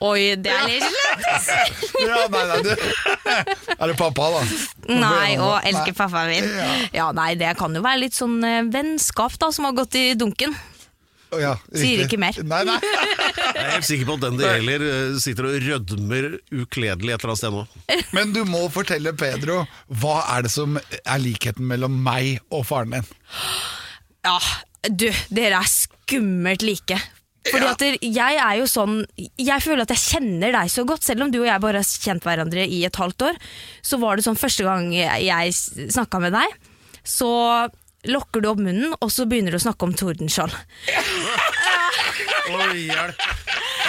[0.01, 1.81] Oi, det er litt slett.
[2.01, 2.71] Ja, nei, nei, du.
[3.77, 4.41] Er det pappa, da?
[4.89, 6.47] Nei, og elsker pappaen min.
[6.95, 7.11] Ja.
[7.13, 10.55] Nei, det kan jo være litt sånn eh, vennskap da, som har gått i dunken.
[11.39, 12.35] Ja, Sier ikke mer.
[12.43, 12.79] Nei, nei.
[13.55, 16.27] Jeg er helt sikker på at den det gjelder, eh, sitter og rødmer
[16.63, 17.63] ukledelig et eller annet sted nå.
[18.17, 19.61] Men du må fortelle Pedro,
[20.01, 23.07] hva er det som er likheten mellom meg og faren din?
[24.25, 24.37] Ja,
[24.89, 26.99] du, dere er skummelt like.
[27.49, 27.71] Fordi Ja.
[27.71, 31.01] at jeg er jo sånn Jeg føler at jeg kjenner deg så godt.
[31.03, 33.39] Selv om du og jeg bare har kjent hverandre i et halvt år,
[33.81, 35.53] så var det sånn første gang jeg
[35.89, 36.53] snakka med deg,
[37.03, 37.31] så
[38.05, 40.53] lokker du opp munnen, og så begynner du å snakke om Tordenskjold.
[42.51, 43.25] Oi, hjelp.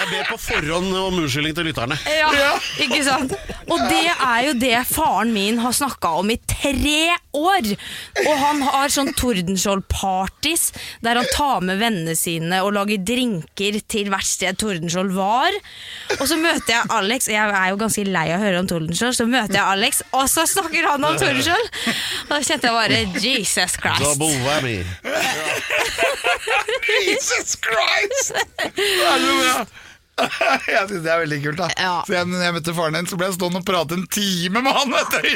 [0.03, 1.95] Jeg ber på forhånd om unnskyldning til lytterne.
[2.11, 2.51] Ja,
[2.83, 3.31] ikke sant?
[3.71, 7.69] Og det er jo det faren min har snakka om i tre år.
[8.25, 10.65] Og han har sånn Tordenskjold-parties
[11.05, 15.55] der han tar med vennene sine og lager drinker til hvert sted Tordenskjold var.
[16.19, 18.69] Og så møter jeg Alex, og jeg er jo ganske lei av å høre om
[18.73, 21.71] Tordenskjold, så møter jeg Alex, og så snakker han om Tordenskjold.
[22.27, 24.03] Og da kjente jeg bare Jesus Christ.
[24.03, 24.77] Double whammy.
[27.07, 28.35] Jesus Christ!
[28.75, 29.65] Det er så bra!
[30.73, 31.57] Jeg syns det er veldig kult.
[31.57, 31.93] da Ja.
[32.05, 34.61] Så jeg, når jeg møtte faren din, så ble jeg stående og prate en time
[34.61, 35.29] med han vet du,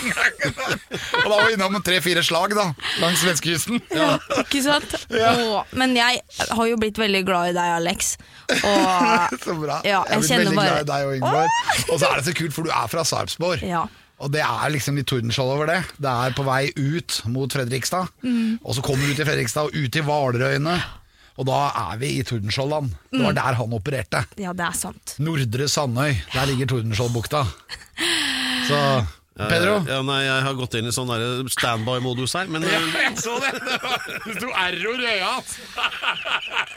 [0.00, 0.54] inngangen.
[0.90, 2.68] Og da var vi innom tre-fire slag da
[3.02, 3.80] langs svenskekysten.
[3.94, 4.12] Ja,
[4.42, 4.94] ikke sant?
[5.10, 8.12] Åh, men jeg har jo blitt veldig glad i deg, Alex.
[8.60, 9.80] Og Så bra.
[9.86, 11.90] Ja, jeg jeg blitt veldig bare- glad i deg og Ingeborg.
[11.90, 13.66] Og så er det så kult, for du er fra Sarpsborg.
[13.66, 13.86] Ja.
[14.20, 15.78] Og det er liksom litt Tordenskjold over det.
[15.96, 18.10] Det er på vei ut mot Fredrikstad.
[18.22, 18.58] Mm.
[18.60, 20.74] Og så kommer du til Fredrikstad og ut i Hvalerøyene.
[21.38, 21.60] Og da
[21.92, 22.90] er vi i Tordenskjoldland.
[23.12, 23.24] Det Mm.
[23.24, 24.24] var der han opererte.
[24.36, 25.14] ja, det er sant.
[25.18, 26.14] Nordre Sandøy.
[26.34, 27.46] Der ligger Tordenskjoldbukta.
[28.68, 29.06] Så
[29.40, 29.78] Pedro?
[29.88, 31.08] Ja, nei, jeg har gått inn i sånn
[31.48, 33.52] standby-modus her, men, ja, jeg så det!
[34.26, 35.30] Det sto error i øya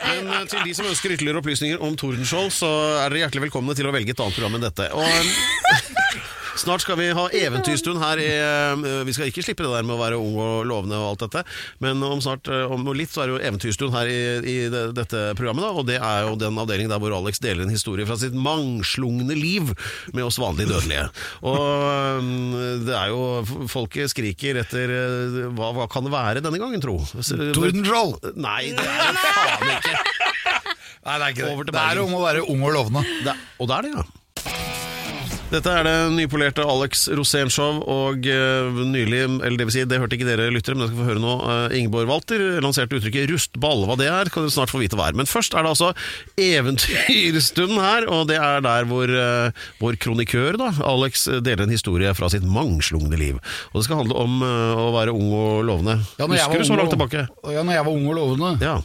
[0.08, 2.70] men eh, til de som ønsker ytterligere opplysninger om Tordenskjold, så
[3.04, 4.88] er dere hjertelig velkomne til å velge et annet program enn dette.
[4.96, 6.24] Og eh,
[6.63, 9.97] Snart skal vi ha eventyrstund her i eh, Vi skal ikke slippe det der med
[9.97, 11.41] å være ung og lovende og alt dette,
[11.84, 15.23] men om snart, eh, om litt så er det jo eventyrstund her i, i dette
[15.36, 18.15] programmet, da, og det er jo den avdelingen der hvor Alex deler en historie fra
[18.21, 19.73] sitt mangslungne liv
[20.15, 21.10] med oss vanlige dødelige.
[21.52, 21.60] Og
[21.91, 22.32] eh,
[22.88, 23.21] det er jo
[23.73, 24.91] Folket skriker etter
[25.58, 26.95] hva, hva kan det være denne gangen, tro?
[27.12, 28.34] Tordenskjold!
[28.39, 30.02] Nei, det er det faen ikke.
[31.04, 31.71] Nei, det er ikke det.
[31.76, 33.08] Det er om å være ung og lovende.
[33.26, 34.23] Det, og det er det, ja.
[35.54, 40.18] Dette er det nypolerte Alex Rosén-show, og uh, nylig, eller det vil si, det hørte
[40.18, 43.84] ikke dere lyttere, men dere skal få høre nå, Uh, Ingeborg Walter lanserte uttrykket rustball.
[43.86, 45.18] Hva det er, kan dere snart få vite hva er.
[45.18, 45.92] Men først er det altså
[46.39, 52.16] eventyrstunden her, og det er der hvor uh, vår kronikør, da, Alex, deler en historie
[52.18, 53.38] fra sitt mangslungne liv.
[53.74, 56.00] Og det skal handle om å være ung og lovende.
[56.18, 57.28] Ja, Husker du så langt tilbake?
[57.46, 58.56] Ja, når jeg var ung og lovende.
[58.63, 58.80] Ja.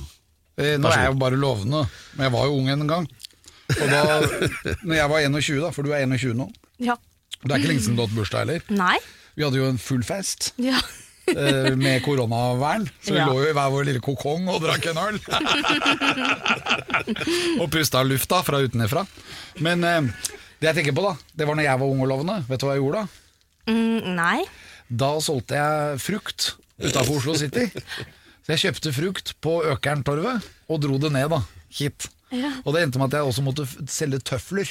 [0.59, 1.85] Nå er jeg jo bare lovende,
[2.19, 3.09] men jeg var jo ung en gang.
[3.69, 4.03] Og da
[4.83, 6.47] når jeg var 21, da, for du er 21 nå
[6.81, 6.95] Ja.
[7.45, 8.63] Det er ikke lenge siden du har hatt bursdag heller.
[8.75, 8.97] Nei?
[9.39, 10.79] Vi hadde jo en full fest Ja.
[11.29, 13.27] eh, med koronavern, så vi Ja.
[13.29, 15.21] lå jo i hver vår lille kokong og drakk en øl.
[17.61, 19.05] og pusta lufta fra utenfra.
[19.65, 20.01] Men eh,
[20.59, 22.39] det jeg tenker på, da, det var når jeg var ung og lovende.
[22.49, 23.07] Vet du hva jeg gjorde da?
[23.69, 24.39] Mm, nei.
[24.89, 27.67] Da solgte jeg frukt utafor Oslo City.
[28.43, 31.43] Så jeg kjøpte frukt på Økerntorvet og dro det ned da,
[31.79, 32.09] hit.
[32.35, 32.53] Ja.
[32.65, 34.69] Og det endte med at jeg også måtte selge tøfler.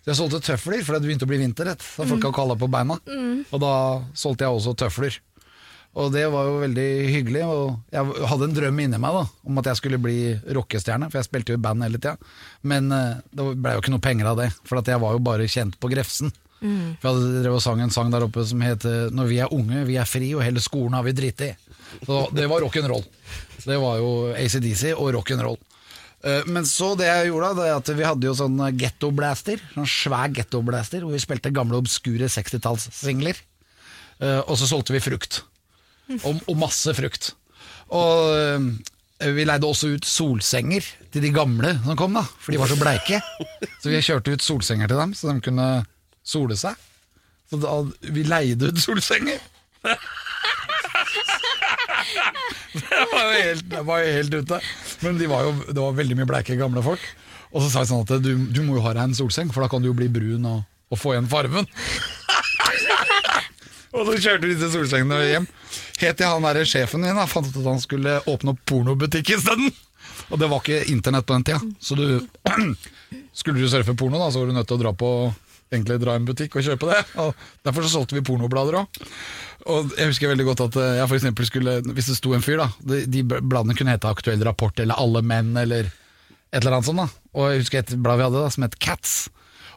[0.00, 1.82] Så jeg solgte tøfler, for det begynte å bli vinterrett.
[1.98, 2.96] Da folk har kalla på beina.
[3.50, 3.72] Og da
[4.16, 5.18] solgte jeg også tøfler.
[5.98, 7.42] Og det var jo veldig hyggelig.
[7.50, 10.18] Og jeg hadde en drøm inni meg da om at jeg skulle bli
[10.56, 12.14] rockestjerne, for jeg spilte jo i band hele tida.
[12.62, 15.24] Men eh, det ble jo ikke noe penger av det, for at jeg var jo
[15.26, 16.32] bare kjent på Grefsen.
[17.00, 19.52] For jeg hadde drevet og sang en sang der oppe som heter 'Når vi er
[19.52, 21.56] unge, vi er fri, og hele skolen har vi dritt i'.
[22.04, 23.04] Så det var rock'n'roll.
[23.64, 25.56] Det var jo ACDC og rock'n'roll.
[26.24, 29.62] Eh, Men så det jeg gjorde, da, det at vi hadde jo sånn ghetto-blaster.
[29.74, 33.38] Sånn svær ghetto-blaster, hvor vi spilte gamle, obskure 60-tallssingler.
[34.20, 35.42] Eh, Og så solgte vi frukt.
[36.24, 37.32] Og, og masse frukt.
[37.94, 42.60] Og eh, vi leide også ut solsenger til de gamle som kom, da, for de
[42.60, 43.18] var så bleike.
[43.82, 45.66] Så vi kjørte ut solsenger til dem, så de kunne
[46.24, 46.78] sole seg.
[47.50, 47.74] Så da,
[48.14, 49.40] vi leide ut solsenger.
[52.70, 54.60] Det var helt, det var jo helt ute.
[55.02, 57.02] Men de var jo, det var veldig mye bleike gamle folk.
[57.50, 59.64] Og så sa jeg sånn at du, du må jo ha deg en solseng, for
[59.64, 61.66] da kan du jo bli brun og, og få igjen farven.
[63.96, 65.48] og så kjørte vi disse solsengene hjem.
[66.00, 69.34] Helt til han der sjefen min da, fant ut at han skulle åpne opp pornobutikk
[69.36, 69.74] isteden.
[70.30, 72.04] Og det var ikke internett på den tida, så du
[73.40, 75.10] skulle du surfe porno, da, så var du nødt til å dra på
[75.70, 77.00] egentlig dra i en butikk og kjøpe det.
[77.22, 79.00] Og derfor så solgte vi pornoblader òg.
[79.70, 82.62] Og jeg husker veldig godt at eh, jeg for skulle Hvis det sto en fyr,
[82.62, 85.90] da De, de bladene kunne hete Aktuell rapport eller Alle menn eller
[86.50, 87.02] et eller annet sånt.
[87.02, 89.28] da Og jeg husker et blad vi hadde da som het Cats.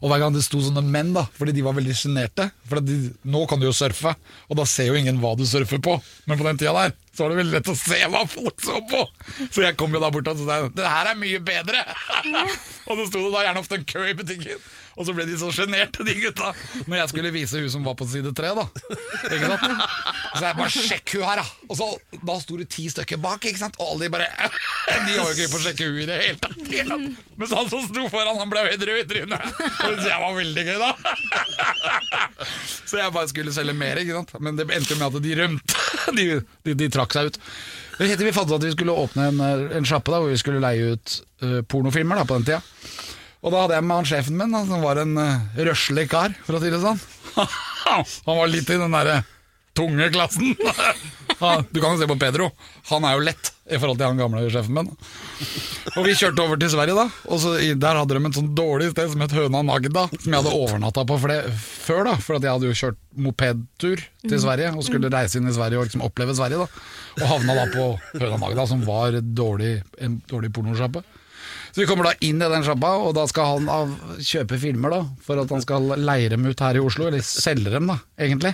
[0.03, 2.97] Og hver gang det sto sånne menn, da fordi de var veldig sjenerte For de,
[3.23, 4.11] nå kan du jo surfe,
[4.49, 5.95] og da ser jo ingen hva du surfer på.
[6.27, 8.79] Men på den tida der så var det veldig lett å se hva folk så
[8.89, 9.03] på.
[9.53, 11.83] Så jeg kom jo da bort og sa det her er mye bedre.
[12.87, 14.63] og så sto det da gjerne ofte en kø i butikken.
[14.93, 16.51] Og så ble de så sjenerte, de gutta,
[16.85, 18.51] når jeg skulle vise hun som var på side tre.
[18.53, 18.65] da
[19.33, 19.83] Ikke sant?
[20.33, 21.45] Så jeg bare 'sjekk hun her', da.
[21.69, 21.87] Og så,
[22.21, 23.77] da sto det ti stykker bak, ikke sant?
[23.79, 24.29] og alle de bare
[24.87, 26.57] De har jo ikke på å sjekke hun i det hele tatt.
[27.37, 29.47] Mens han som sto foran, han ble helt rød i trynet.
[29.87, 30.91] Og det var veldig gøy, da.
[32.85, 34.35] Så jeg bare skulle selge mer, ikke sant.
[34.43, 35.79] Men det endte med at de rømte.
[36.13, 36.25] De,
[36.67, 37.37] de, de trakk seg ut.
[37.99, 39.41] Vi fant ut at vi skulle åpne en,
[39.79, 41.13] en sjappe hvor vi skulle leie ut
[41.45, 42.61] uh, pornofilmer da, på den tida.
[43.43, 46.31] Og da hadde jeg med han sjefen min, da, som var en uh, røslig kar,
[46.47, 46.99] for å si det sånn.
[48.27, 49.21] han var litt i den derre
[49.75, 50.55] tunge klassen.
[51.73, 52.45] Du kan jo se på Pedro.
[52.87, 54.91] Han er jo lett i forhold til han gamle sjefen min.
[55.97, 57.03] Og vi kjørte over til Sverige, da.
[57.27, 60.29] Og så, i- Der hadde de et sånn dårlig sted som het Høna Nagda, som
[60.29, 61.41] jeg hadde overnatta på fle-
[61.83, 62.03] før.
[62.07, 65.55] da For at jeg hadde jo kjørt mopedtur til Sverige og skulle reise inn i
[65.57, 66.63] Sverige og liksom oppleve Sverige.
[66.63, 67.89] da Og havna da på
[68.23, 71.03] Høna Nagda, som var dårlig, en dårlig pornosjappe.
[71.73, 74.93] Så vi kommer da inn i den sjappa, og da skal han av, kjøpe filmer
[74.93, 77.97] da for at han skal leie dem ut her i Oslo, eller selge dem, da,
[78.21, 78.53] egentlig.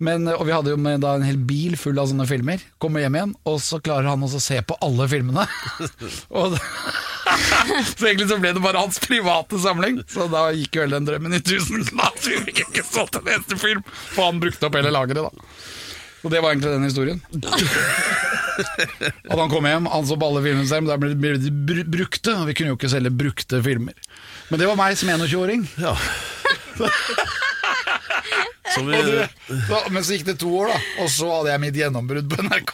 [0.00, 2.62] Men, og vi hadde jo med da en hel bil full av sånne filmer.
[2.80, 5.44] Kommer hjem igjen, og så klarer han også å se på alle filmene.
[6.40, 6.56] og
[7.98, 10.00] så egentlig så ble det bare hans private samling.
[10.08, 12.24] Så da gikk jo hele den drømmen i tusen knas.
[12.24, 15.52] Vi fikk ikke solgt en eneste film, for han brukte opp hele lageret, da.
[16.20, 17.20] Og det var egentlig den historien.
[18.60, 22.34] Da han kom hjem, han så på alle filmene sine, men der ble de brukte,
[22.36, 23.96] og vi kunne jo ikke selge brukte filmer.
[24.50, 25.64] Men det var meg som 21-åring.
[25.80, 25.94] Ja.
[28.80, 29.16] Vi, du,
[29.66, 32.44] da, men så gikk det to år, da, og så hadde jeg mitt gjennombrudd på
[32.46, 32.70] NRK.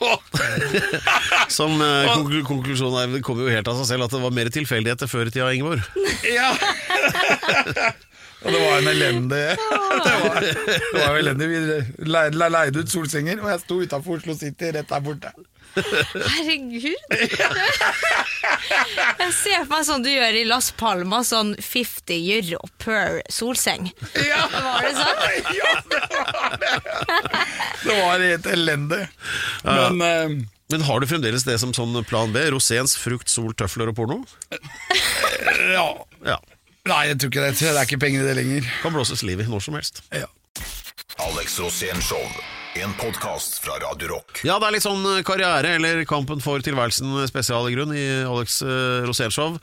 [1.56, 4.34] som eh, konklu konklusjonen er, det kommer jo helt av seg selv at det var
[4.36, 5.80] mer tilfeldigheter før i tida, Ingeborg.
[6.28, 6.52] Ja.
[8.44, 9.44] Og det var en elendig
[10.06, 11.46] Det var, det var elendig.
[11.48, 11.58] Vi
[12.06, 15.32] le- le- leide ut solsenger, og jeg sto utafor Oslo City rett der borte.
[15.76, 16.96] Herregud.
[19.18, 23.88] Jeg ser for meg sånn du gjør i Las Palmas, sånn 50 euro per solseng.
[24.24, 25.18] Ja, Var det sånn?
[25.60, 26.72] ja det var det!
[27.82, 29.02] Det var helt elendig.
[29.66, 30.36] Men eh,
[30.72, 32.40] Men har du fremdeles det som sånn plan B?
[32.54, 34.18] Roséns frukt, sol, tøfler og porno?
[35.74, 35.88] ja.
[36.26, 36.38] Ja.
[36.86, 37.56] Nei, jeg tror ikke det.
[37.58, 38.68] Det er ikke penger i det lenger.
[38.82, 40.04] Kan blåses liv i når som helst.
[40.14, 40.28] Ja.
[41.26, 42.22] Alex Rosén Show.
[42.82, 44.40] En podkast fra Radio Rock.
[44.44, 48.58] Ja, det er litt sånn karriere, eller kampen for tilværelsen spesial i grunn, i Alex
[49.06, 49.54] Rosénshow.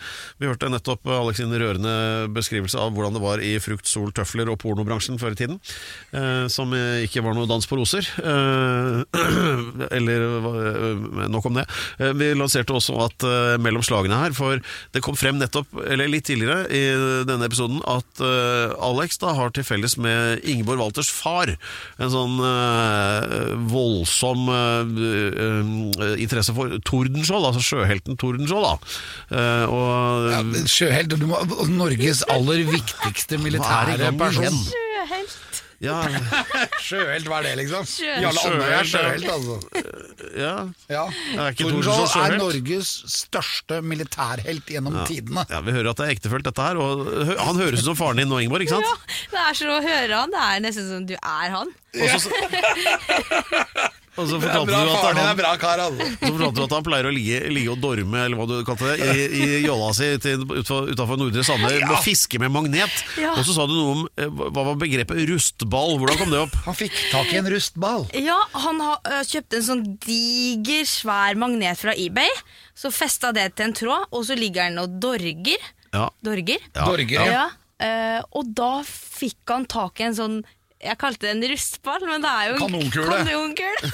[0.41, 1.93] Vi hørte nettopp Alex sin rørende
[2.33, 5.59] beskrivelse av hvordan det var i frukt, sol, tøfler og pornobransjen før i tiden.
[6.15, 8.07] Eh, som eh, ikke var noe dans på roser.
[8.17, 9.21] Eh,
[9.99, 11.67] eller eh, nok om det.
[11.99, 14.57] Eh, vi lanserte også at eh, mellom slagene her, for
[14.95, 16.83] det kom frem nettopp, eller litt tidligere i
[17.29, 22.39] denne episoden, at eh, Alex da har til felles med Ingeborg Walters far en sånn
[22.41, 23.02] eh,
[23.73, 24.93] voldsom eh,
[25.45, 28.67] eh, interesse for Tordenskjold, altså sjøhelten Tordenskjold.
[28.67, 28.75] Da.
[29.37, 31.39] Eh, og Ja, Sjøhelt, du må,
[31.71, 34.61] Norges aller viktigste militære person.
[34.69, 35.52] Sjøhelt.
[35.83, 35.97] Ja,
[36.87, 37.83] Sjøhelt, hva er det, liksom?
[37.89, 38.23] Sjøhelt.
[38.23, 39.55] Jarle Andøy er Sjøhelt, altså.
[40.39, 40.53] ja.
[40.93, 41.03] Ja.
[41.35, 42.37] Er ikke Tordenskjold er?
[42.39, 45.43] Norges største militærhelt gjennom tidene.
[45.51, 46.79] ja, Vi hører at det er ektefølt, dette her.
[46.79, 47.03] Og
[47.41, 48.63] han høres ut som faren din nå, Ingeborg.
[48.67, 48.87] ikke sant?
[48.87, 48.95] Ja,
[49.35, 50.31] det er så å høre han.
[50.33, 51.73] Det er nesten som du er han.
[51.93, 52.31] Og så,
[54.13, 56.07] og så fortalte bra, du at er han bra kar, altså.
[56.19, 58.91] Så fortalte du at han pleier å ligge, ligge og dorme eller hva du kalte
[58.91, 63.03] det, i, i jolla si utafor Nordre Sande og fiske med magnet.
[63.17, 63.33] Ja.
[63.37, 65.97] Og så sa du noe om eh, hva var begrepet rustball.
[66.01, 66.57] Hvordan kom det opp?
[66.67, 68.07] Han fikk tak i en rustball.
[68.21, 72.29] Ja, han har ø, kjøpt en sånn diger, svær magnet fra eBay.
[72.77, 75.61] Så festa det til en tråd, og så ligger han og dorger.
[75.93, 76.07] Ja.
[76.25, 76.61] Dorger.
[76.73, 76.85] Ja.
[76.87, 77.25] Dorger, ja.
[77.33, 77.45] Ja,
[77.85, 80.39] eh, og da fikk han tak i en sånn
[80.83, 83.17] Jeg kalte det en rustball, men det er jo en Kanonkule.
[83.23, 83.79] kanonkule.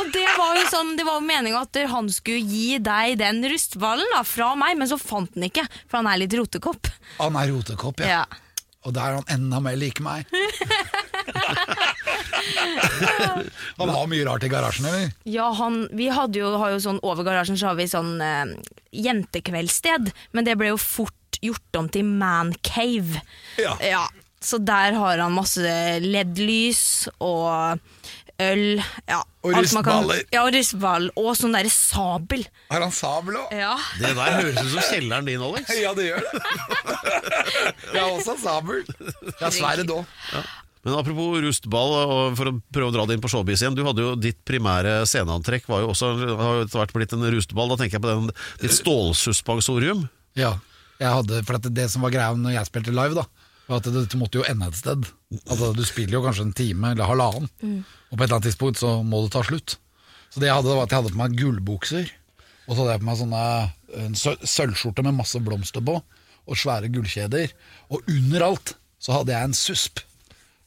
[0.00, 3.38] og det var jo sånn Det var jo meninga at han skulle gi deg den
[3.52, 6.84] rustballen da, fra meg, men så fant han ikke, for han er litt rotekopp.
[7.20, 8.06] Han er rotekopp, ja.
[8.20, 8.24] Ja.
[8.88, 10.24] Og da er han enda mer lik meg.
[13.80, 15.10] han har mye rart i garasjen, eller?
[15.28, 18.54] Ja, han, vi jo, har jo sånn Over garasjen så har vi sånn eh,
[18.96, 23.20] jentekveldssted, men det ble jo fort gjort om til mancave.
[23.60, 24.06] Ja.
[24.40, 25.60] Så der har han masse
[26.00, 27.80] LED-lys og
[28.40, 28.62] øl.
[29.08, 30.22] Ja, Og alt rustballer.
[30.34, 31.10] Ja, og rustball.
[31.20, 32.46] Og sånn derre sabel.
[32.70, 33.52] Har han sabel òg?
[33.56, 33.74] Ja.
[34.00, 35.70] Det der høres ut som kjelleren din, Alex.
[35.84, 36.42] Ja, det gjør det.
[37.94, 38.82] Jeg har også sabel.
[38.88, 40.18] Jeg har sverd òg.
[40.80, 43.76] Men apropos rustball, og for å prøve å dra det inn på showbiz igjen.
[43.76, 47.26] Du hadde jo Ditt primære sceneantrekk var jo også har jo etter hvert blitt en
[47.34, 47.68] rustball.
[47.74, 48.30] Da tenker jeg på den,
[48.62, 50.06] ditt stålsuspensorium.
[50.40, 50.54] Ja.
[51.00, 53.24] Jeg hadde, for at det som var greia når jeg spilte live, da,
[53.70, 55.06] var at det, måtte jo ende et sted.
[55.46, 57.48] Altså, du spiller jo kanskje en time eller halvannen,
[58.10, 59.76] og på et eller annet tidspunkt så må det ta slutt.
[60.30, 62.10] Så det jeg hadde, var at jeg hadde på meg gullbukser,
[62.66, 63.42] og så hadde jeg på meg sånne
[64.04, 65.96] en sø- sølvskjorte med masse blomster på,
[66.50, 67.52] og svære gullkjeder.
[67.94, 70.02] Og under alt så hadde jeg en susp.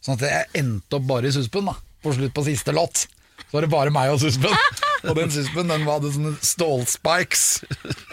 [0.04, 1.76] Sånn at jeg endte opp bare i suspen, da.
[2.04, 3.06] På slutt på siste låt.
[3.54, 4.50] Så var det bare meg og suspen.
[5.04, 7.42] Og den suspen den hadde sånne stålspikes.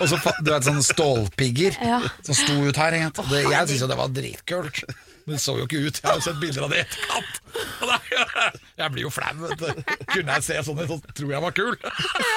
[0.02, 2.00] Og så du vet, sånne stålpigger Ja.
[2.26, 2.92] som sto ut her.
[2.98, 3.24] egentlig.
[3.30, 4.82] Det, jeg syntes jo det var dritkult.
[5.24, 6.00] Men det så jo ikke ut.
[6.02, 7.38] Jeg har sett bilder av det i etterkant.
[8.80, 9.30] Jeg blir jo flau.
[9.44, 9.94] vet du.
[10.10, 11.74] Kunne jeg se sånn ut, så tror jeg var kul.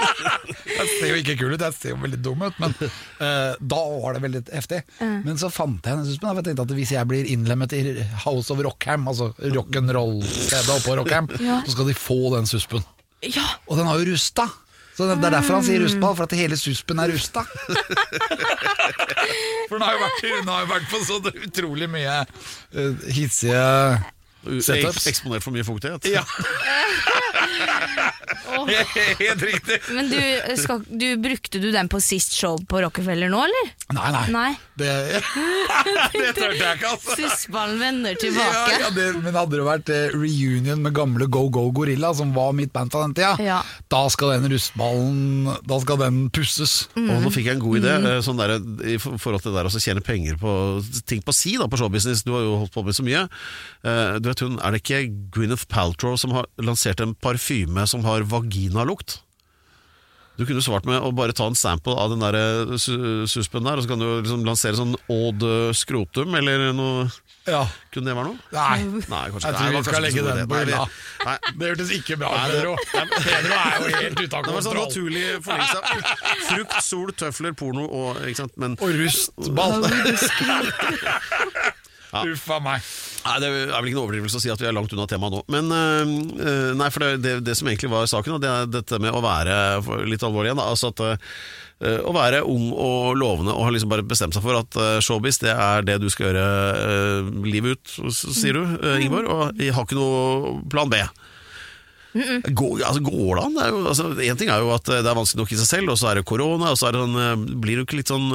[0.74, 3.80] Jeg ser jo ikke kul ut, jeg ser jo veldig dum ut, men uh, da
[4.04, 4.82] var det veldig heftig.
[5.00, 6.34] Men så fant jeg den suspen.
[6.42, 7.82] Jeg tenkte at hvis jeg blir innlemmet i
[8.26, 12.84] House of Rockham, altså rock'n'roll-stedet oppå Rockham, så skal de få den suspen.
[13.24, 13.48] Ja.
[13.68, 14.48] Og den har jo rusta.
[14.94, 17.42] Så det er derfor han sier rustball, for at hele suspen er rusta.
[19.64, 21.16] For hun har jo vært, hun har jo vært på så
[21.48, 23.64] utrolig mye uh, hissige
[24.44, 25.08] Setups.
[25.08, 26.06] Eksponert for mye fuktighet.
[26.12, 26.24] Ja.
[29.20, 29.80] Helt riktig.
[29.94, 30.20] Men du,
[30.60, 33.72] skal, du, brukte du den på sist show på Rockefeller nå, eller?
[33.94, 34.24] Nei, nei.
[34.34, 34.52] Nei.
[34.80, 34.90] Det,
[36.14, 37.16] det tørte jeg ikke, altså.
[37.20, 38.78] Sussballen vender tilbake.
[38.82, 42.54] ja, det, men hadde det vært eh, reunion med gamle Go Go Gorilla, som var
[42.58, 43.60] mitt band på den tida, Ja.
[43.92, 46.88] da skal den rustballen Da skal den pusses.
[46.98, 47.10] Mm.
[47.14, 48.56] Og nå fikk jeg en god idé eh, sånn der,
[48.96, 50.54] i forhold til det der å tjene penger på
[51.10, 52.24] ting på si da, på showbusiness.
[52.26, 53.26] Du har jo holdt på med så mye.
[53.86, 55.02] Eh, Du vet hun, Er det ikke
[55.34, 59.20] Gwyneth Paltrow som har lansert en parfyme som har vaginalukt?
[60.34, 62.72] Du kunne svart med å bare ta en sample av den der eh,
[63.30, 65.46] suspen der, og så kan du liksom lansere sånn Odd
[65.78, 67.04] Skrotum, eller noe
[67.46, 67.68] Ja.
[67.94, 68.40] Kunne det være noe?
[68.56, 68.80] Nei.
[69.12, 70.88] Nei, kanskje Jeg tror Nei, vi skal legge ikke den på hylla.
[71.60, 72.74] Det hørtes ikke bra ut, Pedro.
[73.28, 75.80] Pedro er jo helt ute av Det var sånn naturlig forlengelse.
[76.50, 78.58] Frukt, sol, tøfler, porno og ikke sant?
[78.64, 79.86] Men Og rustball.
[82.14, 82.84] Uff a meg.
[83.24, 85.34] Nei, Det er vel ikke noe overdrivelse å si at vi er langt unna temaet
[85.34, 85.42] nå.
[85.54, 89.16] Men øh, nei, for det, det, det som egentlig var saken, det er dette med
[89.16, 93.66] å være litt alvorlig igjen, da, altså at øh, å være ung og lovende og
[93.66, 96.48] har liksom bare bestemt seg for at øh, showbiz det er det du skal gjøre
[97.48, 101.02] livet ut, sier du, øh, Ingeborg, og jeg har ikke noe plan B.
[102.14, 103.56] Går, altså, går det an?
[103.58, 105.96] Det jo, altså, en ting er jo at det er vanskelig nok i seg selv,
[105.96, 108.12] og så er det korona, og så er det sånn, blir det jo ikke litt
[108.14, 108.28] sånn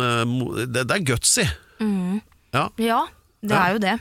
[0.65, 1.45] Det, det er gutsy.
[2.57, 2.65] Ja.
[2.81, 3.05] Ja,
[3.45, 3.97] det er jo det.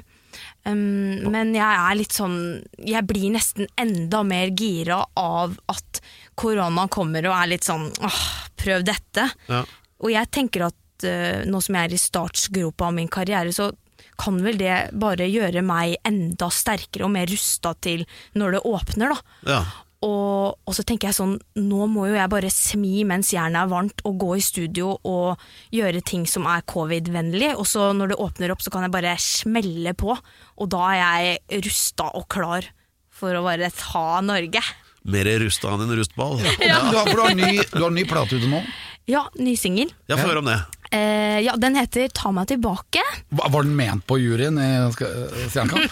[0.68, 2.36] Um, men jeg er litt sånn
[2.78, 6.02] Jeg blir nesten enda mer gira av at
[6.38, 8.20] korona kommer og er litt sånn åh,
[8.60, 9.30] prøv dette.
[9.50, 9.64] Ja.
[10.04, 13.72] Og jeg tenker at uh, nå som jeg er i startsgropa av min karriere, så
[14.18, 18.04] kan vel det bare gjøre meg enda sterkere og mer rusta til
[18.38, 19.38] når det åpner, da.
[19.50, 19.62] Ja.
[20.06, 23.72] Og, og så tenker jeg sånn, nå må jo jeg bare smi mens jernet er
[23.72, 25.42] varmt og gå i studio og
[25.74, 29.16] gjøre ting som er covid-vennlig, og så når det åpner opp så kan jeg bare
[29.22, 32.70] smelle på, og da er jeg rusta og klar
[33.18, 34.62] for å bare ta Norge.
[35.08, 36.38] Mer rusta enn en rustball.
[36.62, 38.62] Ja, Du, har, for du, har ny, du har ny plate ute nå.
[39.08, 39.90] Ja, ny singel.
[40.12, 40.60] Få høre om det.
[40.92, 43.02] Eh, ja, den heter Ta meg tilbake.
[43.36, 45.92] Hva- Var den ment på juryen i Stjernekamp?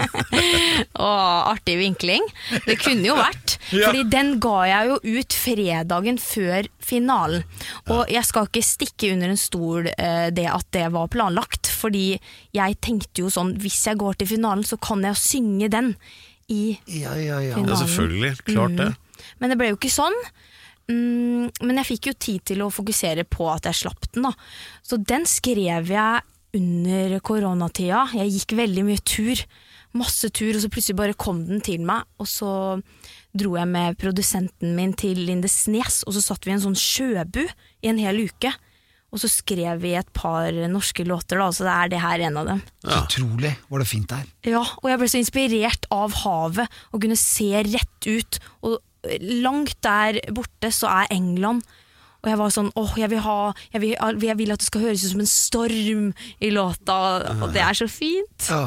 [0.94, 2.24] Åh, artig vinkling.
[2.66, 3.56] Det kunne jo vært.
[3.70, 3.86] Ja.
[3.92, 7.44] Fordi den ga jeg jo ut fredagen før finalen.
[7.94, 11.70] Og jeg skal ikke stikke under en stol eh, det at det var planlagt.
[11.70, 12.16] Fordi
[12.56, 15.92] jeg tenkte jo sånn, hvis jeg går til finalen, så kan jeg jo synge den
[16.50, 17.54] i Ja, ja, ja.
[17.60, 17.70] finalen.
[17.70, 18.32] Ja, selvfølgelig.
[18.50, 18.88] Klart det.
[19.38, 20.18] Men det ble jo ikke sånn.
[20.90, 24.34] Mm, men jeg fikk jo tid til å fokusere på at jeg slapp den, da.
[24.82, 26.26] Så den skrev jeg
[26.56, 28.08] under koronatida.
[28.18, 29.44] Jeg gikk veldig mye tur.
[29.98, 32.06] Masse tur, og så plutselig bare kom den til meg.
[32.22, 32.50] Og så
[33.34, 37.42] dro jeg med produsenten min til Lindesnes, og så satt vi i en sånn sjøbu
[37.46, 38.52] i en hel uke.
[39.10, 42.38] Og så skrev vi et par norske låter, da, så det er det her en
[42.38, 42.60] av dem.
[42.86, 43.00] Ja.
[43.02, 44.28] utrolig var det fint der.
[44.46, 48.38] Ja, og jeg ble så inspirert av havet og kunne se rett ut.
[48.62, 48.78] Og
[49.44, 51.64] langt der borte så er England.
[52.20, 53.36] Og jeg var sånn åh, jeg vil, ha,
[53.72, 53.94] jeg vil,
[54.26, 56.10] jeg vil at det skal høres ut som en storm
[56.44, 56.96] i låta,
[57.40, 58.50] og det er så fint.
[58.50, 58.66] Ja.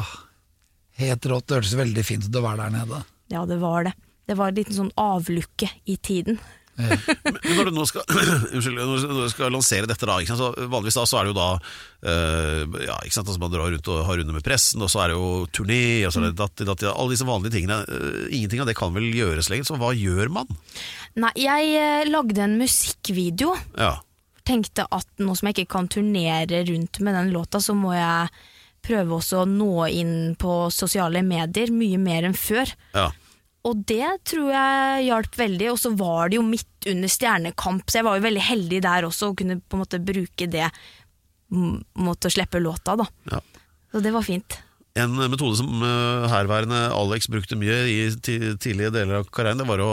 [0.98, 1.46] Helt rått.
[1.48, 3.00] Det hørtes veldig fint ut å være der nede.
[3.32, 3.94] Ja, det var det.
[4.26, 6.38] Det var en liten sånn avlukke i tiden.
[6.76, 8.06] Men når du nå skal,
[8.54, 11.48] unnskyld, når du skal lansere dette, da, så vanligvis da, så er det jo da
[11.54, 15.04] uh, ja, ikke sant, altså Man drar rundt og har runder med pressen, og så
[15.04, 17.82] er det jo turné, og så er det datt, datt, alle disse vanlige tingene.
[17.86, 20.50] Uh, ingenting av det kan vel gjøres lenger, så hva gjør man?
[21.20, 23.54] Nei, jeg eh, lagde en musikkvideo.
[23.78, 23.96] Ja,
[24.44, 28.28] Tenkte at nå som jeg ikke kan turnere rundt med den låta, så må jeg
[28.84, 32.74] prøve også å nå inn på sosiale medier mye mer enn før.
[32.92, 33.10] ja.
[33.64, 38.00] Og det tror jeg hjalp veldig, og så var det jo midt under Stjernekamp, så
[38.00, 40.68] jeg var jo veldig heldig der også, og kunne på en måte bruke det
[41.48, 43.08] mot å slippe låta, da.
[43.32, 43.40] ja.
[43.94, 44.56] Så det var fint.
[44.98, 49.82] En metode som eh, herværende Alex brukte mye i tidlige deler av karrieren, det var
[49.82, 49.92] å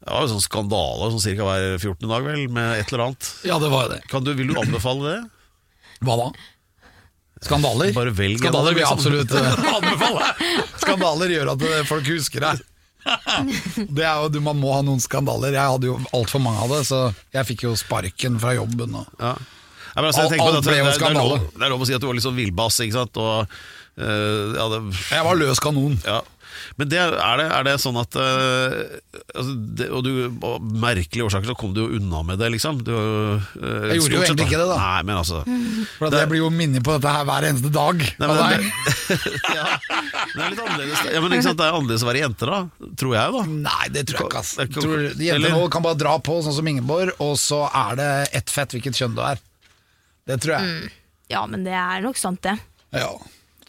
[0.00, 2.06] det var jo sånn skandale sånn cirka hver 14.
[2.08, 3.26] dag, vel, med et eller annet.
[3.44, 3.98] Ja, det var det.
[4.08, 5.18] Kan du, vil du anbefale det?
[6.00, 6.28] Hva da?
[7.40, 7.92] Skandaler?
[7.96, 8.98] Bare velg en Skandaler vil jeg liksom.
[8.98, 10.26] absolutt eh, anbefale.
[10.82, 12.66] Skandaler gjør at eh, folk husker deg.
[13.96, 15.54] Det er jo, du, Man må ha noen skandaler.
[15.56, 17.00] Jeg hadde jo altfor mange av det, så
[17.32, 18.98] jeg fikk jo sparken fra jobben.
[19.00, 19.08] Og.
[19.22, 19.34] Ja.
[19.96, 22.02] Men altså, Alt- alt det, det, det, er lov, det er lov å si at
[22.02, 23.16] du var litt sånn villbass, ikke sant?
[23.20, 23.56] Og,
[24.00, 25.98] uh, ja, det, Jeg var løs kanon.
[26.06, 26.20] ja.
[26.76, 28.74] Men det, er, det, er det sånn at uh,
[29.32, 29.54] altså,
[29.96, 30.10] Og du,
[30.44, 32.82] av merkelige årsaker så kom du jo unna med det, liksom.
[32.86, 33.56] Du, uh,
[33.90, 34.76] Jeg gjorde jo egentlig ikke det, da.
[34.80, 35.40] Nei, men altså
[35.96, 38.04] For det jeg blir jo minnet på dette her hver eneste dag.
[38.20, 38.38] Nei, men
[39.56, 42.50] ja, det er litt annerledes Ja, men ikke sant, Det er annerledes å være jente,
[42.50, 42.60] da.
[43.04, 43.44] Tror jeg, da.
[43.68, 44.44] Nei, det tror jeg ikke.
[44.44, 44.54] ass.
[44.76, 48.10] Tror, jenter nå kan bare dra på, sånn som Ingeborg, og så er det
[48.42, 49.40] ett fett hvilket kjønn du er.
[50.30, 50.90] Det tror jeg.
[51.30, 52.56] Ja, men det er nok sant, det.
[52.94, 53.10] Ja.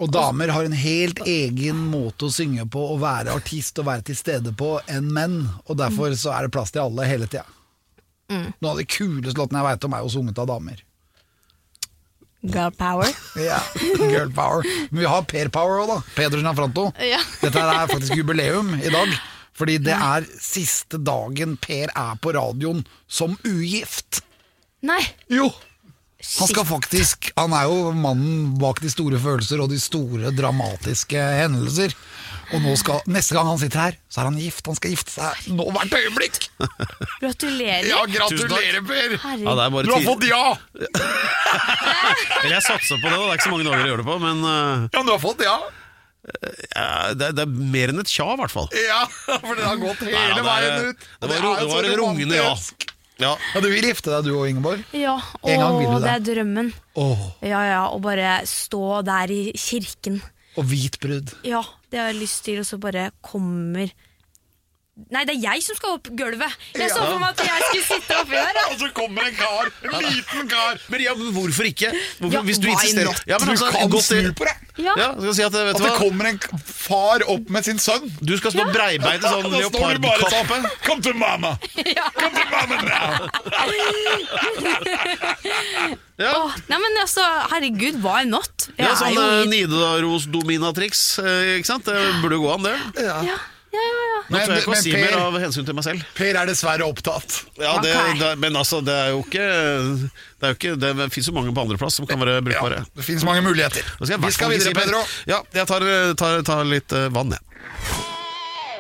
[0.01, 4.05] Og damer har en helt egen måte å synge på og være artist og være
[4.09, 7.45] til stede på enn menn, og derfor så er det plass til alle hele tida.
[8.31, 10.79] Noen av de kuleste låtene jeg veit om, er jo sunget av damer.
[12.41, 13.09] Girl power.
[13.51, 13.59] Ja,
[13.99, 14.65] Girl power.
[14.89, 15.99] Men vi har Per power òg, da.
[16.15, 16.87] Pedro Gianfranto.
[17.05, 17.19] Ja.
[17.43, 19.13] Dette er faktisk jubileum i dag.
[19.53, 24.23] Fordi det er siste dagen Per er på radioen som ugift.
[24.87, 25.51] Nei, Jo!
[26.21, 31.17] Han skal faktisk Han er jo mannen bak de store følelser og de store dramatiske
[31.41, 31.95] hendelser.
[32.51, 34.65] Og nå skal, neste gang han sitter her, så er han gift.
[34.67, 36.39] Han skal gifte seg nå hvert øyeblikk!
[37.21, 37.87] gratulerer.
[37.87, 39.15] Ja, gratulerer, Per!
[39.39, 40.41] Ja, Du har fått ja!
[42.51, 43.15] Jeg satser på det.
[43.15, 45.21] Det er ikke så mange dager å gjøre det på, men eh, Ja, du har
[45.23, 45.55] fått ja!
[46.21, 48.67] ja, det, er- det er mer enn et tja, i hvert fall.
[48.77, 48.99] Ja,
[49.41, 51.07] for det har gått hele Nei, ja, det er- veien ut.
[51.23, 52.51] Det var, det, det var en rungende ja.
[53.21, 53.35] Ja.
[53.55, 54.83] Ja, Du vil gifte deg du og Ingeborg?
[54.97, 56.03] Ja, En gang vil du det.
[56.03, 56.73] det er drømmen.
[56.95, 60.21] Åh, Ja, ja, å bare stå der i kirken.
[60.57, 61.31] og hvit brud.
[61.47, 61.61] Ja,
[61.91, 63.91] det har jeg lyst til, og så bare kommer
[65.11, 66.51] Nei, det er jeg som skal opp gulvet.
[66.75, 68.57] Jeg så for meg at jeg skulle sitte oppi der.
[68.73, 70.81] Og så kommer en kar, en liten kar.
[70.91, 71.93] Men ja, men hvorfor ikke?
[72.19, 73.21] Hvorfor, Ja, hvis du why insisterer not?
[73.31, 74.55] ja, men Du altså, kan godt snu på det.
[74.83, 74.93] Ja.
[74.99, 75.97] Ja, skal jeg si at, vet At du det hva?
[76.03, 78.11] kommer en k- far opp med sin sønn.
[78.19, 80.59] Du skal stå breibeint i sånn Da står du bare leopardkappe.
[80.59, 81.55] sånn Kom til mamma!
[82.19, 82.91] Kom til mamma nå!
[86.21, 86.31] Ja.
[86.37, 88.67] Åh, nei, men altså, herregud, why not?
[88.77, 91.87] Jeg Ja, sånn eh, Nidaros dominatrix, eh, ikke sant?
[91.89, 92.75] Det burde jo gå an, det.
[93.07, 93.39] Ja, ja,
[93.71, 93.81] ja.
[93.81, 94.19] ja.
[94.31, 96.05] Nå tror jeg ikke å men si mer av hensyn til meg selv.
[96.17, 97.37] Per er dessverre opptatt.
[97.59, 101.29] Ja, det, det, men altså, det er jo ikke Det, er jo ikke, det fins
[101.31, 102.83] jo mange på andreplass som kan være brukbare.
[102.97, 103.85] Det finnes mange muligheter.
[104.01, 104.77] Skal Vi skal videre, si.
[104.77, 105.03] Pedro.
[105.29, 105.87] Ja, jeg tar,
[106.19, 108.09] tar, tar litt eh, vann, jeg.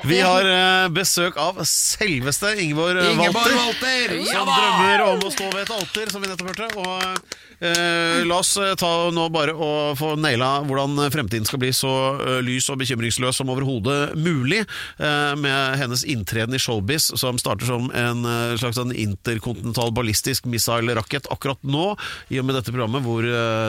[0.03, 3.57] Vi har eh, besøk av selveste Ingeborg Ingeborg Walter.
[3.59, 4.15] Walter!
[4.31, 6.69] Som drømmer om å stå ved et alter, som vi nettopp hørte.
[6.81, 11.71] Og eh, La oss eh, ta nå bare og få naila hvordan fremtiden skal bli
[11.75, 14.63] så eh, lys og bekymringsløs som overhodet mulig,
[15.01, 20.47] eh, med hennes inntreden i showbiz, som starter som en eh, slags en interkontinental ballistisk
[20.49, 21.91] missile-rakett akkurat nå,
[22.33, 23.25] i og med dette programmet hvor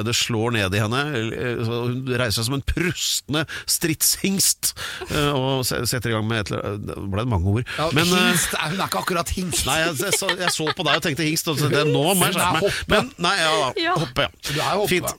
[0.07, 1.01] det slår ned i henne.
[1.67, 4.73] Hun reiser seg som en prustende stridshingst
[5.35, 7.67] og setter i gang med et eller annet Det ble mange ord.
[7.77, 9.65] Ja, Men, hingst, hun er ikke akkurat hingst.
[9.69, 11.49] Nei, jeg, jeg, så, jeg så på deg og tenkte hingst.
[11.53, 12.81] Og så det, nå må jeg er skjerpe meg.
[12.93, 13.53] Men, nei, ja,
[13.83, 13.97] Ja.
[13.99, 14.33] hoppe, ja.
[14.49, 14.91] Du er jo hoppe.
[14.93, 15.19] Fint.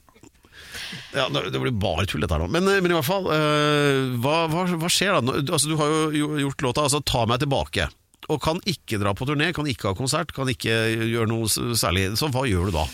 [1.13, 2.49] Ja, det blir bare tull dette her nå.
[2.53, 5.35] Men, men i hvert fall, eh, hva, hva, hva skjer da?
[5.43, 7.89] Altså, du har jo jo gjort låta altså, 'Ta meg tilbake'.
[8.31, 10.71] Og kan ikke dra på turné, kan ikke ha konsert, kan ikke
[11.11, 12.05] gjøre noe særlig.
[12.19, 12.85] Så hva gjør du da?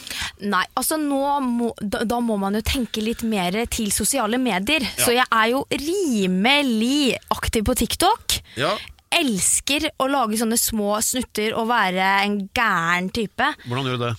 [0.49, 4.86] Nei, altså nå må, da, da må man jo tenke litt mer til sosiale medier.
[4.97, 8.39] Så jeg er jo rimelig aktiv på TikTok.
[8.59, 8.74] Ja,
[9.09, 13.47] Elsker å lage sånne små snutter og være en gæren type.
[13.65, 14.11] Hvordan gjør du det?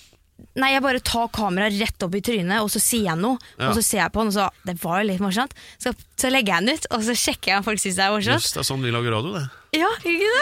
[0.59, 3.39] Nei, jeg bare tar kameraet rett opp i trynet, og så sier jeg noe.
[3.55, 3.69] Ja.
[3.69, 5.53] Og så ser jeg på den, og så Det var jo litt morsomt.
[5.81, 8.15] Så, så legger jeg den ut, og så sjekker jeg om folk syns det er
[8.15, 8.41] morsomt.
[8.41, 9.45] Just, det er sånn vi lager radio, det.
[9.71, 10.41] Ja, ikke det?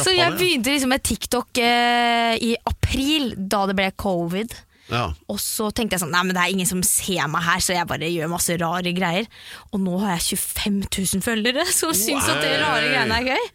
[0.04, 4.54] Så jeg begynte liksom med TikTok eh, i april, da det ble covid.
[4.92, 5.08] Ja.
[5.32, 7.74] Og så tenkte jeg sånn, nei men det er ingen som ser meg her, så
[7.74, 9.26] jeg bare gjør masse rare greier.
[9.72, 13.50] Og nå har jeg 25 000 følgere som syns at det rare greiene er gøy.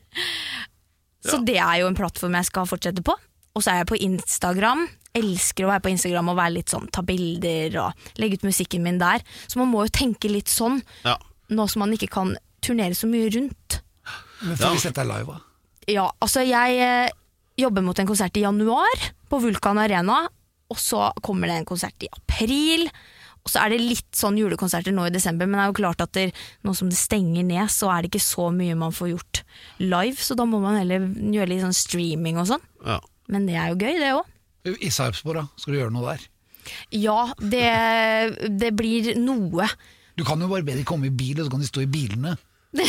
[1.29, 3.15] Så det er jo en plattform jeg skal fortsette på.
[3.55, 4.85] Og så er jeg på Instagram.
[5.19, 8.83] Elsker å være på Instagram og være litt sånn, ta bilder og legge ut musikken
[8.85, 9.23] min der.
[9.49, 11.17] Så man må jo tenke litt sånn, Ja.
[11.49, 13.81] nå som man ikke kan turnere så mye rundt.
[14.41, 15.39] Men får vi sett deg live, da?
[15.89, 17.09] Ja, altså jeg eh,
[17.57, 20.27] jobber mot en konsert i januar på Vulkan Arena,
[20.69, 22.85] og så kommer det en konsert i april.
[23.43, 26.01] Og så er det litt sånn julekonserter nå i desember, men det er jo klart
[26.05, 26.27] at det,
[26.67, 29.41] nå som det stenger ned, så er det ikke så mye man får gjort
[29.81, 32.61] live, så da må man heller gjøre litt sånn streaming og sånn.
[32.85, 32.99] Ja.
[33.29, 34.35] Men det er jo gøy, det òg.
[34.69, 35.61] I Sarpsborg, da?
[35.61, 36.27] Skal du gjøre noe der?
[36.93, 37.69] Ja, det,
[38.59, 39.67] det blir noe.
[40.19, 41.89] Du kan jo bare be de komme i bil, og så kan de stå i
[41.89, 42.35] bilene.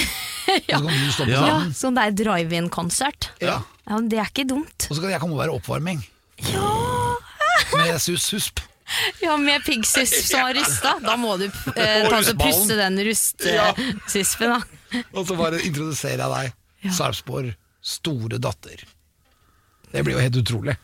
[0.69, 0.77] ja.
[0.77, 1.53] så kan du stå på Ja.
[1.77, 3.31] Sånn det er drive-in-konsert.
[3.45, 3.61] Ja.
[3.87, 4.89] Ja, det er ikke dumt.
[4.89, 6.03] Og så kan jeg komme og være oppvarming.
[6.51, 6.75] Ja,
[7.79, 8.65] Med sus-susp.
[9.23, 10.97] Ja, med piggsusp som har rusta.
[11.05, 15.03] Da må du eh, ta og puste pusse den rustsuspen, da.
[15.15, 16.91] Og så bare introduserer jeg deg.
[16.97, 17.53] Sarpsborg
[17.85, 18.83] store datter.
[19.93, 20.77] Det blir jo helt utrolig.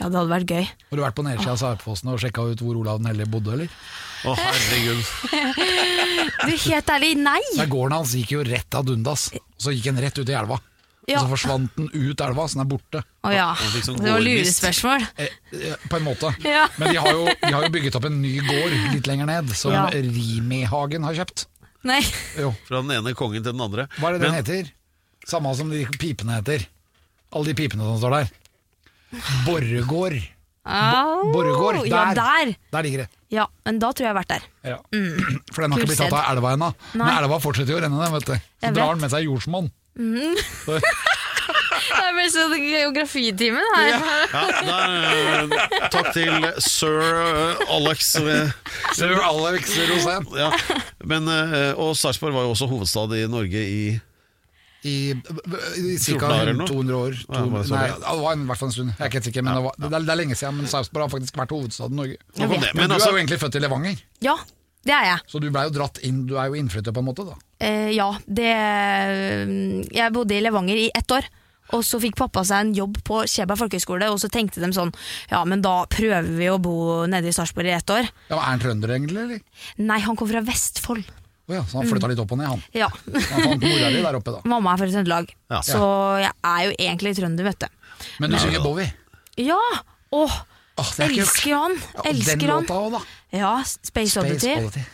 [0.00, 0.64] Ja, det hadde vært gøy.
[0.90, 3.52] Har du vært på nedsida av Sarpfossen og sjekka ut hvor Olav den hellige bodde,
[3.54, 3.76] eller?
[4.26, 5.04] Å, herregud.
[6.40, 7.40] Du, helt ærlig, nei!
[7.56, 10.34] Der gården hans gikk jo rett ad undas, og så gikk den rett ut i
[10.36, 10.56] elva.
[11.08, 11.20] Ja.
[11.20, 13.02] Og så forsvant den ut elva, så den er borte.
[13.26, 15.06] Å ja, liksom det var lurespørsmål.
[15.20, 16.30] Eh, eh, på en måte.
[16.46, 16.66] Ja.
[16.80, 19.52] Men de har, jo, de har jo bygget opp en ny gård litt lenger ned,
[19.58, 19.86] som Ja.
[19.92, 21.46] Rimi-hagen har kjøpt.
[21.88, 22.00] Nei.
[22.38, 22.52] Jo.
[22.68, 23.88] Fra den ene kongen til den andre.
[23.98, 24.72] Hva er det den Men- heter?
[25.28, 26.64] Samme som de pipene heter.
[27.32, 28.30] Alle de pipene som står der.
[29.46, 30.18] Borregård.
[30.64, 31.32] Au.
[31.32, 31.80] Borregård.
[31.82, 31.90] Der.
[31.90, 32.54] Ja, der.
[32.72, 33.08] Der ligger det.
[33.30, 34.48] Ja, men da tror jeg jeg har vært der.
[34.66, 34.76] Ja.
[35.54, 36.72] For den har ikke blitt tatt av elva ennå.
[36.98, 38.34] Men elva fortsetter jo å renne, den, vet du.
[38.34, 38.98] Så Jeg drar vet.
[38.98, 39.70] den med seg jordsmonn.
[40.00, 40.36] Mm.
[41.90, 43.94] Det ble sånn geografitimen her.
[44.30, 48.12] Ja, da, eh, takk til sir eh, Alex.
[48.98, 50.26] Sir Alex Rosén.
[50.38, 50.50] Ja.
[51.06, 53.82] Men, eh, og Sarpsborg var jo også hovedstad i Norge i
[54.82, 56.30] I, i ca.
[56.30, 56.68] år eller noe?
[56.70, 57.18] 200 år.
[57.26, 58.92] To, det nei, det var i hvert fall en stund.
[58.94, 60.56] Jeg er ikke helt sikker, men det, var, det, er, det er lenge siden.
[60.60, 62.16] Men Sarpsborg har faktisk vært hovedstaden i Norge.
[62.32, 62.48] Det.
[62.48, 64.36] Men, Men du altså, er jo egentlig født i Levanger, Ja,
[64.88, 65.26] det er jeg.
[65.28, 66.22] så du blei jo dratt inn.
[66.30, 67.36] Du er jo innflytter på en måte, da.
[67.60, 68.48] Eh, ja, det
[69.92, 71.28] Jeg bodde i Levanger i ett år.
[71.76, 74.90] Og så fikk pappa seg en jobb på Kjeberg folkehøgskole, og så tenkte de sånn
[75.30, 78.08] Ja, men da prøver vi å bo nede i Sarpsborg i ett år.
[78.30, 79.40] Ja, Er han trønder egentlig, eller?
[79.78, 81.04] Nei, han kom fra Vestfold.
[81.50, 82.60] Å ja, så han flytta litt opp og ned, han.
[82.76, 82.86] Ja.
[82.90, 84.42] Han fant mora di der oppe, da.
[84.52, 85.60] Mamma er fra Trøndelag, Ja.
[85.66, 85.82] så
[86.22, 88.06] jeg er jo egentlig trønder, vet du.
[88.22, 88.86] Men du synger Bowie.
[89.40, 89.58] Ja!
[90.10, 90.38] Åh,
[90.80, 91.76] oh, er elsker han!
[91.80, 92.64] Ja, og elsker den han.
[92.64, 93.02] låta òg, da.
[93.34, 94.54] Ja, Space, Space Oddity.
[94.58, 94.86] Oddity.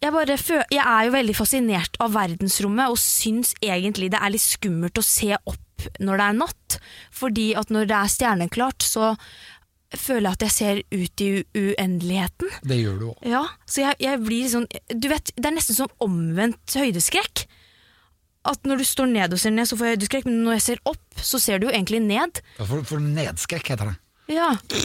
[0.00, 5.00] jeg, jeg er jo veldig fascinert av verdensrommet og syns egentlig det er litt skummelt
[5.00, 6.78] å se opp når det er natt.
[7.16, 9.14] Fordi at når det er stjerneklart, så
[9.98, 12.52] føler jeg at jeg ser ut i uendeligheten.
[12.66, 13.24] Det gjør du òg.
[13.26, 17.46] Ja, så jeg, jeg blir sånn Du vet, det er nesten som omvendt høydeskrekk.
[18.50, 20.64] At når du står ned og ser ned, så får jeg høydeskrekk, men når jeg
[20.68, 22.40] ser opp, så ser du jo egentlig ned.
[22.62, 23.98] For, for nedskrekk heter det.
[24.30, 24.52] Ja.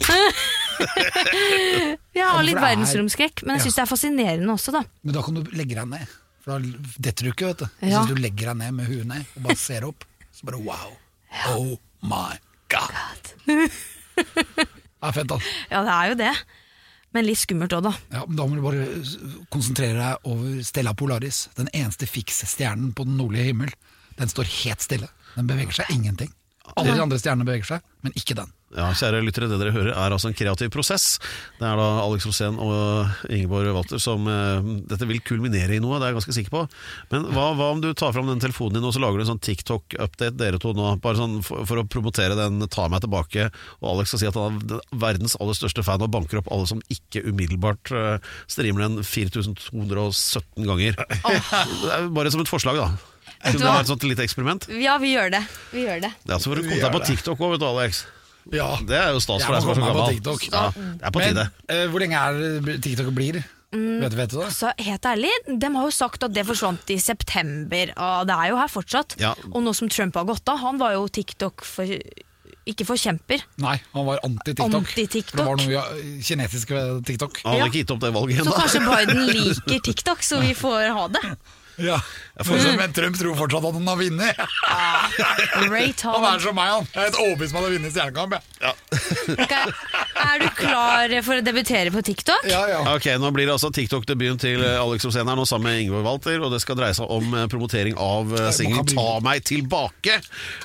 [2.16, 4.82] jeg har litt er- verdensromskrekk, men jeg syns det er fascinerende også, da.
[5.06, 6.12] Men da kan du legge deg ned.
[6.44, 7.68] For da detter du ikke, vet du.
[7.94, 8.02] Ja.
[8.10, 10.04] Du legger deg ned med huet ned og bare ser opp,
[10.34, 10.92] så bare wow.
[11.54, 12.34] Oh my
[12.72, 13.32] god.
[13.46, 14.76] god.
[15.06, 15.36] Det er fett, da.
[15.70, 16.32] Ja, det er jo det.
[17.14, 17.92] Men litt skummelt òg, da.
[18.10, 18.86] Ja, men da må du bare
[19.54, 21.44] konsentrere deg over Stella Polaris.
[21.56, 23.70] Den eneste fiksstjernen på den nordlige himmel.
[24.18, 25.08] Den står helt stille.
[25.36, 26.32] Den beveger seg ingenting.
[26.74, 28.50] Alle de andre stjernene beveger seg, men ikke den.
[28.74, 31.20] Ja, kjære lyttere, det dere hører er altså en kreativ prosess.
[31.60, 36.00] Det er da Alex Rosén og Ingeborg Walter som eh, Dette vil kulminere i noe,
[36.00, 36.64] det er jeg ganske sikker på.
[37.14, 39.30] Men hva, hva om du tar fram den telefonen din og så lager du en
[39.30, 43.48] sånn TikTok-update, dere to nå, bare sånn for, for å promotere den Ta meg tilbake,
[43.78, 46.66] og Alex skal si at han er verdens aller største fan og banker opp alle
[46.68, 50.98] som ikke umiddelbart eh, streamer den 4217 ganger.
[51.96, 53.15] Er bare som et forslag, da.
[53.52, 54.66] Du det være et sånt lite eksperiment?
[54.82, 55.42] Ja, vi gjør det.
[55.72, 56.12] Vi gjør det.
[56.28, 58.04] er altså for å komme deg på TikTok òg, vet du, Alex.
[58.52, 58.68] Ja.
[58.86, 60.14] Det er jo stas for deg som er så gammel.
[60.14, 60.44] TikTok.
[60.52, 61.46] Ja, det er på Men tide.
[61.68, 63.42] eh, hvor lenge er TikTok blir?
[63.76, 64.50] Vet, du- vet du det?
[64.54, 68.48] Så helt ærlig, de har jo sagt at det forsvant i september, og det er
[68.52, 69.16] jo her fortsatt.
[69.20, 69.34] Ja.
[69.52, 71.84] Og nå som Trump har gått av, han var jo TikTok for
[72.66, 73.42] ikke forkjemper.
[73.58, 74.72] Nei, han var anti-TikTok.
[74.74, 75.36] Anti-TikTok.
[75.36, 75.82] Det var noe ja,
[76.22, 77.42] kinetisk ved TikTok.
[77.44, 77.66] Han hadde Ja.
[77.66, 78.56] ikke gitt opp det valget Så ennå.
[78.56, 81.36] kanskje Biden liker TikTok, så vi får ha det.
[81.76, 81.98] Ja.
[82.76, 84.38] Men Trump tror fortsatt at han har vunnet.
[85.68, 86.86] Great Han er som meg, han.
[86.94, 88.36] Jeg er et overbevist om at han har vunnet Stjernekamp.
[88.62, 88.72] Ja.
[89.36, 89.74] Okay.
[90.26, 92.46] Er du klar for å debutere på TikTok?
[92.48, 92.80] Ja, ja.
[92.94, 96.06] Ok, Nå blir det altså TikTok-debuten til eh, Alex Rosén her nå sammen med Ingeborg
[96.08, 96.40] Walter.
[96.46, 100.20] Og det skal dreie seg om eh, promotering av eh, singelen 'Ta meg tilbake'.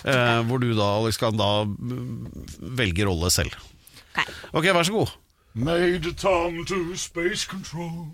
[0.07, 3.55] eh, hvor du da, Alex, kan da mm, velge rolle selv.
[4.15, 4.31] Ok.
[4.59, 5.11] Ok, vær så god.
[5.53, 8.07] Major Tom to space control.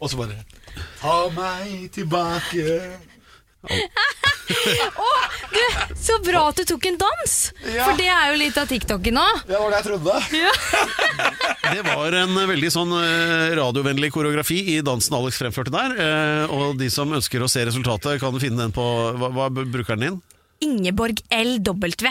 [0.00, 0.38] Og så bare
[1.00, 2.96] Ta meg tilbake.
[4.48, 5.60] Du,
[5.98, 7.32] Så bra at du tok en dans!
[7.60, 9.24] For det er jo litt av TikToken nå.
[9.48, 10.14] Det var det jeg trodde.
[11.74, 15.92] Det var en eh, veldig sånn eh, radiovennlig koreografi i dansen Alex fremførte der.
[16.00, 18.86] eh, Og de som ønsker å se resultatet, kan finne den på
[19.20, 20.16] Hva, hva bruker den din?
[20.64, 22.08] Ingeborg LW.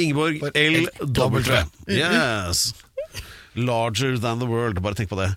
[0.00, 1.52] Ingeborg LW.
[1.92, 2.70] Yes.
[3.56, 4.80] Larger than the world.
[4.82, 5.32] Bare tenk på det.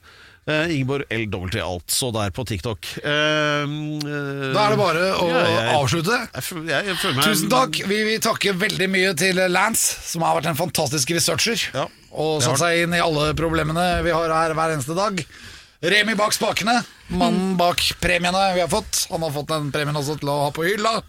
[0.45, 2.85] Uh, Ingeborg LWT, altså der på TikTok.
[3.01, 6.19] Uh, uh, Da er det bare å ja, jeg- avslutte.
[6.35, 7.79] Jeg, jeg, jeg føler meg Tusen takk.
[7.89, 11.57] Vi vil takke veldig mye til Lance, som har vært en fantastisk researcher.
[11.73, 15.25] Ja, og satt seg inn i alle problemene vi har her hver eneste dag.
[15.85, 16.77] Remi bak spakene,
[17.09, 19.07] mannen bak premiene vi har fått.
[19.11, 20.99] Han har fått den premien også til å ha på hylla.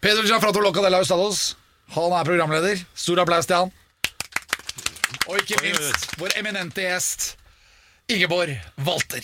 [0.00, 1.54] Pedro Gianfrato Locadella Ustados.
[1.92, 2.80] Han er programleder.
[2.96, 3.72] Stor applaus til han.
[5.26, 7.34] Og ikke minst vår eminente gjest
[8.10, 9.22] Ingeborg Walter.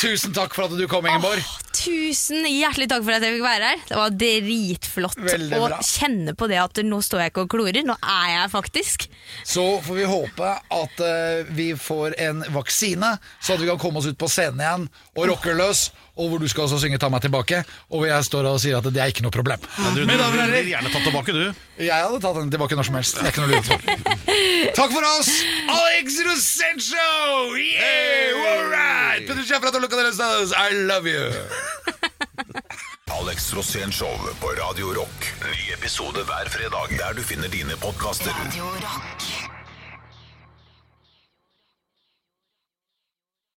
[0.00, 1.42] Tusen takk for at du kom, Ingeborg.
[1.74, 3.80] Tusen hjertelig takk for at jeg fikk være her.
[3.88, 5.18] Det var dritflott
[5.58, 7.80] å kjenne på det at nå står jeg ikke og klorer.
[7.86, 9.08] Nå er jeg faktisk.
[9.42, 13.98] Så får vi håpe at uh, vi får en vaksine, så at vi kan komme
[14.02, 14.86] oss ut på scenen igjen
[15.16, 15.88] og rocke løs.
[16.18, 18.78] Og hvor du skal også synge 'Ta meg tilbake', og hvor jeg står og sier
[18.78, 19.60] at det er ikke noe problem.
[19.78, 21.54] Men du, du, Mine du vil gjerne tatt tilbake, du.
[21.78, 23.20] jeg hadde tatt den tilbake når som helst.
[23.20, 23.68] Det er ikke noe lurt.
[24.78, 25.30] Takk for oss,
[25.78, 27.08] Alex Rosencho!
[27.54, 29.26] Yeah, all right!
[29.28, 30.52] Petter Sjefrat og Luca stedet.
[30.58, 31.30] I love you!
[33.18, 35.34] Alex Rosén Show på Radio Rock.
[35.42, 38.30] Ny episode hver fredag der du finner dine podkaster.
[38.30, 39.57] Radio Rock.